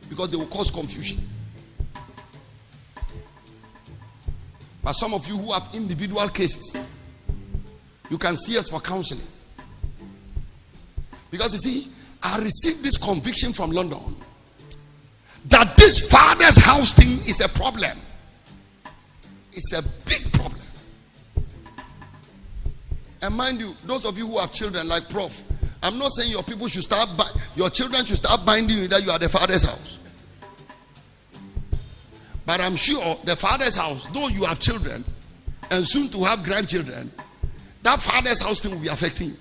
[0.09, 1.19] because they will cause confusion.
[4.83, 6.77] But some of you who have individual cases,
[8.09, 9.27] you can see us for counseling.
[11.31, 11.91] Because you see,
[12.23, 14.17] I received this conviction from London
[15.47, 17.99] that this father's house thing is a problem.
[19.53, 20.61] It's a big problem.
[23.27, 25.43] And mind you, those of you who have children like Prof,
[25.83, 29.03] I'm not saying your people should start, but your children should start binding you that
[29.03, 29.99] you are the father's house.
[32.45, 35.05] But I'm sure the father's house, though you have children
[35.73, 37.11] and soon to have grandchildren,
[37.83, 39.37] that father's house thing will be affecting you.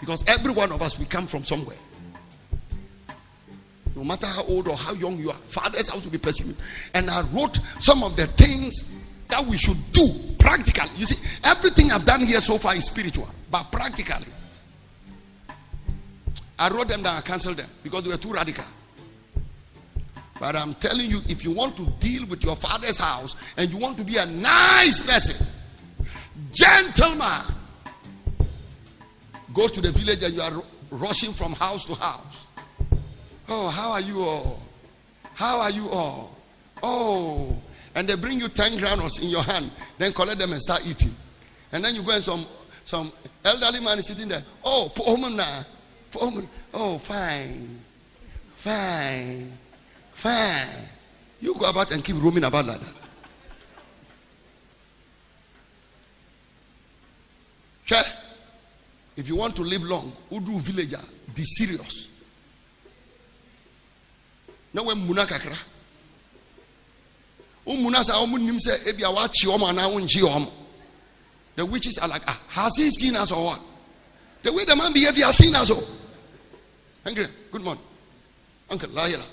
[0.00, 1.76] Because every one of us, we come from somewhere.
[3.94, 6.56] No matter how old or how young you are, father's house will be pursuing.
[6.94, 8.95] And I wrote some of the things
[9.28, 10.08] that we should do
[10.38, 10.90] practically.
[10.96, 14.32] You see, everything I've done here so far is spiritual, but practically.
[16.58, 18.64] I wrote them down, I canceled them because they were too radical.
[20.38, 23.78] But I'm telling you, if you want to deal with your father's house and you
[23.78, 25.46] want to be a nice person,
[26.52, 27.42] gentleman,
[29.54, 32.46] go to the village and you are rushing from house to house.
[33.48, 34.62] Oh, how are you all?
[35.34, 36.36] How are you all?
[36.82, 37.56] Oh,
[37.96, 41.10] and they bring you 10 granules in your hand, then collect them and start eating.
[41.72, 42.46] And then you go and some
[42.84, 43.10] some
[43.44, 44.44] elderly man is sitting there.
[44.64, 44.92] Oh,
[46.72, 47.80] oh, fine,
[48.56, 49.58] fine.
[50.16, 50.88] Fine.
[51.42, 52.94] You go about and keep roaming about like that.
[59.16, 61.00] If you want to live long, Udu villager,
[61.34, 62.08] be serious.
[64.72, 65.26] Now when muna
[67.66, 67.74] kakra.
[67.74, 70.50] Umuna sa omu nim se ebi awachi omo ana unchi omo.
[71.56, 73.60] The witches are like, ah, has he seen us or what?
[74.42, 75.70] The way the man behaved, he has seen us.
[75.72, 75.82] Oh.
[77.06, 77.26] Angry.
[77.50, 77.82] Good morning.
[78.68, 79.26] Uncle, Lahira.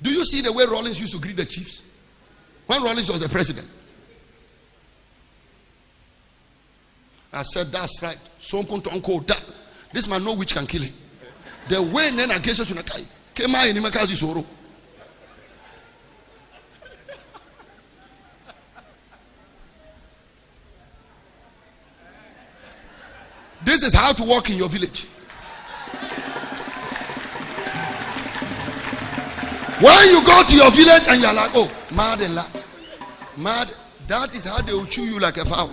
[0.00, 1.84] Do you see the way Rawlings used to greet the chiefs?
[2.66, 3.68] When Rawlings was the president.
[7.32, 8.18] I said, that's right.
[8.38, 9.44] So uncle that.
[9.92, 10.94] This man no which can kill him.
[11.68, 14.44] The way Nena Gesha Sunakai came out in Imakazi Soro.
[23.64, 25.06] This is how to walk in your village.
[29.80, 32.46] When you go to your village and you're like, oh, mad and la,
[33.36, 33.72] mad,
[34.06, 35.70] that is how they will chew you like a fowl.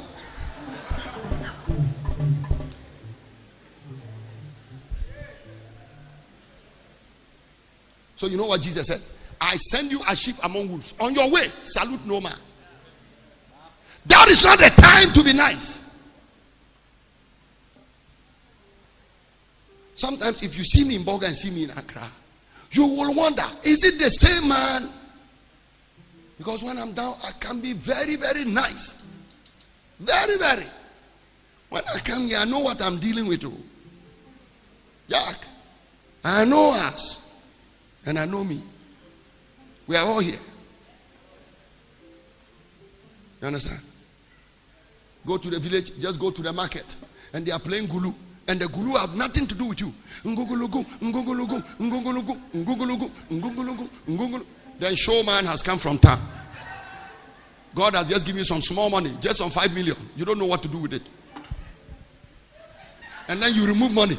[8.16, 9.02] So you know what Jesus said?
[9.40, 10.94] I send you a sheep among wolves.
[11.00, 12.38] On your way, salute no man.
[14.06, 15.81] That is not the time to be nice.
[20.02, 22.10] Sometimes if you see me in Bolga and see me in Accra,
[22.72, 24.90] you will wonder is it the same man?
[26.40, 29.06] Because when I'm down, I can be very, very nice.
[30.00, 30.66] Very, very.
[31.70, 33.46] When I come here, I know what I'm dealing with.
[33.46, 33.54] Oh.
[35.08, 35.36] Jack,
[36.24, 37.40] I know us
[38.04, 38.64] and I know me.
[39.86, 40.40] We are all here.
[43.40, 43.82] You understand?
[45.28, 46.96] Go to the village, just go to the market,
[47.34, 48.16] and they are playing gulu
[48.52, 49.94] and the gulu have nothing to do with you.
[54.80, 56.20] Then showman has come from town.
[57.74, 59.96] God has just given you some small money, just some five million.
[60.18, 61.02] You don't know what to do with it.
[63.30, 64.18] And then you remove money.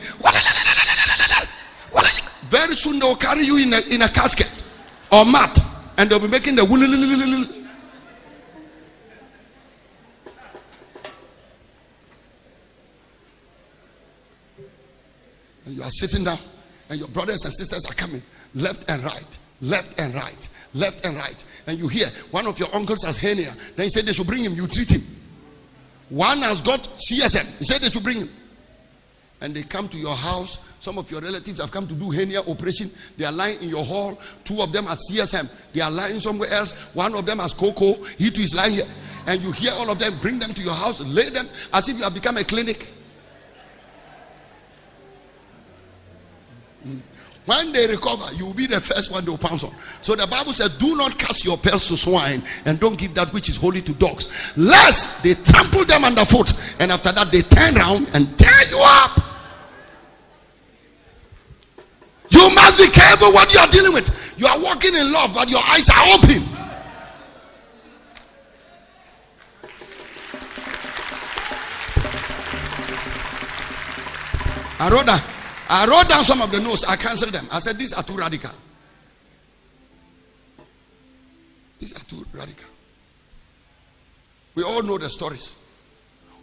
[2.48, 4.50] Very soon they'll carry you in a, in a casket
[5.10, 5.58] or mat
[5.98, 6.64] and they'll be making the
[15.82, 16.38] you are sitting down
[16.88, 18.22] and your brothers and sisters are coming
[18.54, 21.44] left and right, left and right, left and right.
[21.66, 23.52] And you hear one of your uncles has hernia.
[23.76, 24.54] Then he said they should bring him.
[24.54, 25.02] You treat him.
[26.08, 27.58] One has got CSM.
[27.58, 28.30] He said they should bring him.
[29.40, 30.64] And they come to your house.
[30.78, 32.90] Some of your relatives have come to do hernia operation.
[33.16, 34.20] They are lying in your hall.
[34.44, 35.50] Two of them at CSM.
[35.72, 36.72] They are lying somewhere else.
[36.94, 37.94] One of them has cocoa.
[38.18, 38.86] He too is lying here.
[39.26, 41.96] And you hear all of them, bring them to your house, lay them as if
[41.96, 42.88] you have become a clinic.
[47.44, 49.74] When they recover, you will be the first one to pounce on.
[50.00, 53.32] So the Bible says, Do not cast your pearls to swine and don't give that
[53.32, 56.52] which is holy to dogs, lest they trample them underfoot.
[56.78, 59.20] And after that, they turn around and tear you up.
[62.30, 64.34] You must be careful what you are dealing with.
[64.38, 66.52] You are walking in love, but your eyes are open.
[75.06, 75.31] That.
[75.74, 76.84] I wrote down some of the notes.
[76.84, 77.46] I canceled them.
[77.50, 78.50] I said, These are too radical.
[81.80, 82.68] These are too radical.
[84.54, 85.56] We all know the stories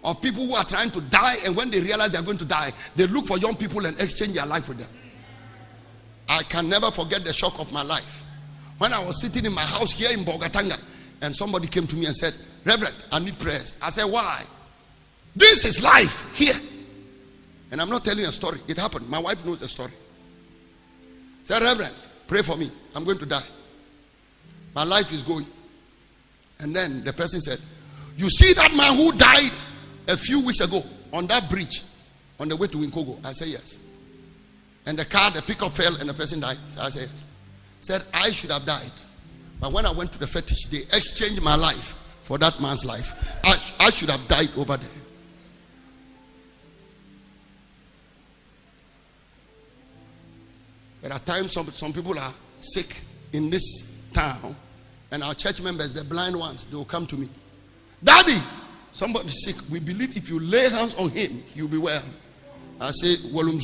[0.03, 2.45] of people who are trying to die, and when they realize they are going to
[2.45, 4.89] die, they look for young people and exchange their life with them.
[6.27, 8.23] I can never forget the shock of my life.
[8.79, 10.81] When I was sitting in my house here in Bolgatanga,
[11.21, 12.33] and somebody came to me and said,
[12.65, 13.77] Reverend, I need prayers.
[13.79, 14.41] I said, Why?
[15.35, 16.55] This is life here.
[17.71, 18.59] And I'm not telling a story.
[18.67, 19.09] It happened.
[19.09, 19.91] My wife knows the story.
[21.43, 21.95] Say, Reverend,
[22.27, 22.71] pray for me.
[22.95, 23.43] I'm going to die.
[24.73, 25.45] My life is going.
[26.59, 27.59] And then the person said,
[28.17, 29.51] You see that man who died
[30.07, 30.83] a few weeks ago
[31.13, 31.83] on that bridge
[32.39, 33.23] on the way to Winkogo?
[33.23, 33.79] I said, Yes.
[34.85, 36.57] And the car, the pickup fell and the person died.
[36.67, 37.23] So I said, Yes.
[37.81, 38.91] Said, I should have died.
[39.59, 43.37] But when I went to the fetish, they exchanged my life for that man's life.
[43.43, 44.89] I, I should have died over there.
[51.09, 53.01] There are times some, some people are sick
[53.33, 54.55] in this town,
[55.09, 57.27] and our church members, the blind ones, they will come to me.
[58.03, 58.37] Daddy,
[58.93, 59.55] somebody sick.
[59.71, 62.03] We believe if you lay hands on him, he'll be well.
[62.79, 63.59] I say, Walum.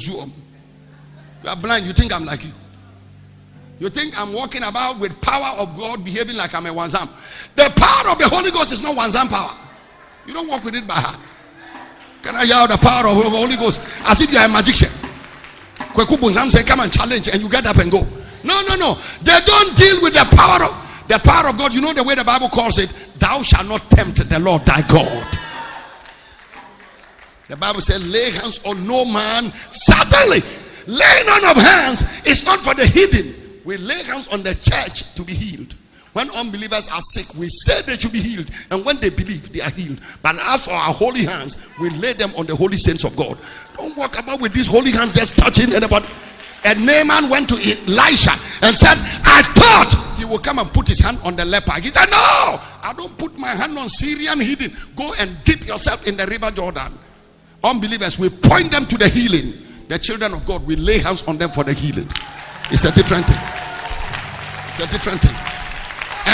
[1.43, 2.51] You are blind, you think I'm like you.
[3.77, 7.07] You think I'm walking about with power of God, behaving like I'm a wanzam.
[7.55, 9.55] The power of the Holy Ghost is not wanzam power.
[10.25, 11.19] You don't walk with it by heart.
[12.23, 14.89] Can I yell the power of the Holy Ghost as if you're a magician?
[15.95, 18.05] Kweku say, come and challenge, and you get up and go.
[18.43, 18.97] No, no, no.
[19.23, 21.73] They don't deal with the power of the power of God.
[21.73, 24.81] You know the way the Bible calls it, thou shalt not tempt the Lord thy
[24.87, 25.39] God.
[27.47, 30.41] The Bible says, lay hands on no man suddenly.
[30.87, 33.61] Laying on of hands is not for the hidden.
[33.63, 35.75] We lay hands on the church to be healed.
[36.15, 38.49] When unbelievers are sick, we say they should be healed.
[38.71, 39.99] And when they believe, they are healed.
[40.21, 43.37] But as for our holy hands, we lay them on the holy saints of God.
[43.75, 46.05] Don't walk about with these holy hands just touching anybody.
[46.63, 48.31] And Naaman went to Elisha
[48.63, 51.73] and said, I thought he would come and put his hand on the leper.
[51.81, 54.71] He said, No, I don't put my hand on Syrian hidden.
[54.95, 56.97] Go and dip yourself in the river Jordan.
[57.61, 59.51] Unbelievers, we point them to the healing.
[59.89, 62.07] The children of God, we lay hands on them for the healing.
[62.71, 63.37] It's a different thing.
[64.69, 65.54] It's a different thing.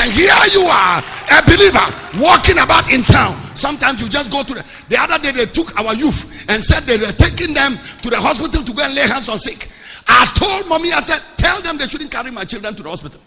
[0.01, 0.97] And here you are,
[1.29, 1.85] a believer,
[2.17, 3.37] walking about in town.
[3.55, 4.65] Sometimes you just go to the.
[4.89, 8.19] The other day they took our youth and said they were taking them to the
[8.19, 9.69] hospital to go and lay hands on sick.
[10.07, 13.21] I told mommy, I said, tell them they shouldn't carry my children to the hospital.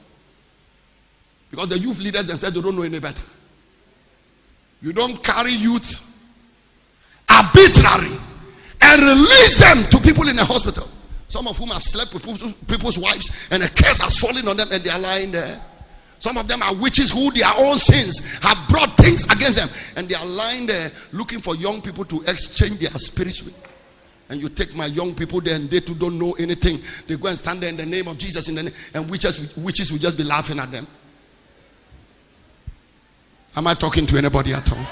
[1.48, 3.22] Because the youth leaders said they don't know any better.
[4.82, 6.04] You don't carry youth
[7.30, 8.18] arbitrary
[8.80, 10.88] and release them to people in the hospital.
[11.28, 14.66] Some of whom have slept with people's wives and a curse has fallen on them
[14.72, 15.60] and they are lying there.
[16.18, 19.68] Some of them are witches who their own sins have brought things against them.
[19.96, 23.70] And they are lying there looking for young people to exchange their spirits with.
[24.30, 26.80] And you take my young people there and they too don't know anything.
[27.06, 29.54] They go and stand there in the name of Jesus in the name, and witches,
[29.56, 30.86] witches will just be laughing at them.
[33.56, 34.86] Am I talking to anybody at all?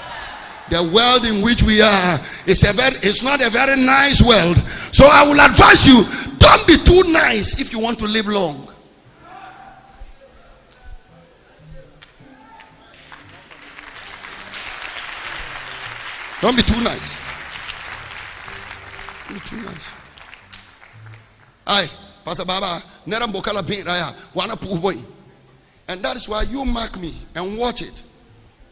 [0.69, 4.57] The world in which we are is a very it's not a very nice world.
[4.93, 6.03] So I will advise you,
[6.37, 8.72] don't be too nice if you want to live long.
[16.43, 17.17] Don't be too nice.
[19.29, 19.93] Don't be too nice.
[21.65, 21.87] Aye,
[22.25, 24.95] Pastor Baba, Nera Mbokala Bin Raya, Wana boy.
[25.87, 28.03] And that is why you mark me and watch it.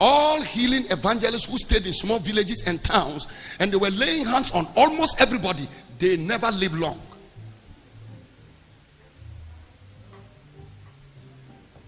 [0.02, 3.27] All healing evangelists who stayed in small villages and towns
[3.61, 5.65] and they were laying hands on almost everybody,
[5.98, 7.02] they never live long.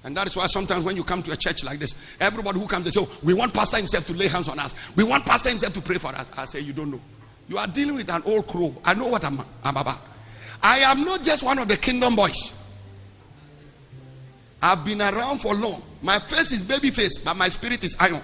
[0.03, 2.67] And that is why sometimes when you come to a church like this, everybody who
[2.67, 4.75] comes, they say, oh, We want Pastor himself to lay hands on us.
[4.95, 6.29] We want Pastor himself to pray for us.
[6.35, 7.01] I say, You don't know.
[7.47, 8.75] You are dealing with an old crow.
[8.83, 9.99] I know what I'm, I'm about.
[10.61, 12.59] I am not just one of the kingdom boys.
[14.61, 15.83] I've been around for long.
[16.01, 18.21] My face is baby face, but my spirit is iron.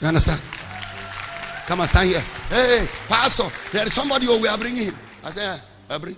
[0.00, 0.40] You understand?
[1.66, 2.20] Come and stand here.
[2.48, 4.94] Hey, pastor, there is somebody who we are bringing him.
[5.22, 5.58] I say, eh,
[5.90, 6.16] I bring.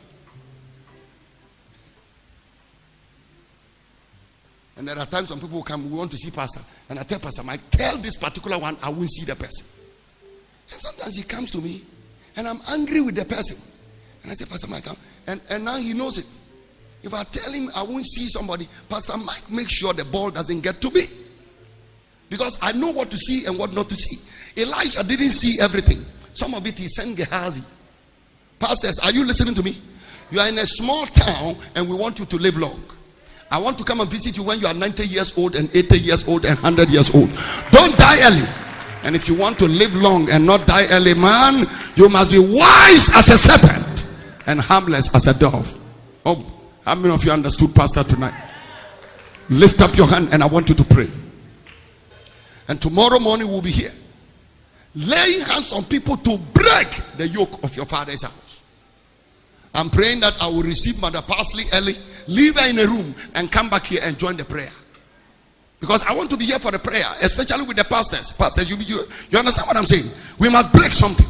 [4.80, 6.62] And there are times when people come, we want to see pastor.
[6.88, 9.68] And I tell pastor, I tell this particular one, I won't see the person.
[10.72, 11.82] And sometimes he comes to me
[12.34, 13.60] and I'm angry with the person.
[14.22, 14.86] And I say, Pastor Mike,
[15.26, 16.24] and, and now he knows it.
[17.02, 20.62] If I tell him I won't see somebody, Pastor Mike, make sure the ball doesn't
[20.62, 21.02] get to me.
[22.30, 24.62] Because I know what to see and what not to see.
[24.62, 26.06] Elijah didn't see everything.
[26.32, 27.62] Some of it he sent Gehazi.
[28.58, 29.76] Pastors, are you listening to me?
[30.30, 32.82] You are in a small town and we want you to live long.
[33.50, 35.98] I want to come and visit you when you are 90 years old and 80
[35.98, 37.28] years old and 100 years old.
[37.72, 38.46] Don't die early.
[39.02, 41.66] And if you want to live long and not die early, man,
[41.96, 44.08] you must be wise as a serpent
[44.46, 45.78] and harmless as a dove.
[46.24, 46.46] Oh,
[46.84, 48.34] how many of you understood, Pastor, tonight?
[49.48, 51.08] Lift up your hand and I want you to pray.
[52.68, 53.90] And tomorrow morning we'll be here.
[54.94, 58.62] Laying hands on people to break the yoke of your father's house.
[59.74, 61.94] I'm praying that I will receive Mother Parsley early,
[62.30, 64.70] leave her in a room, and come back here and join the prayer.
[65.80, 68.32] Because I want to be here for the prayer, especially with the pastors.
[68.32, 70.10] Pastors, you, you, you understand what I'm saying?
[70.38, 71.26] We must break something.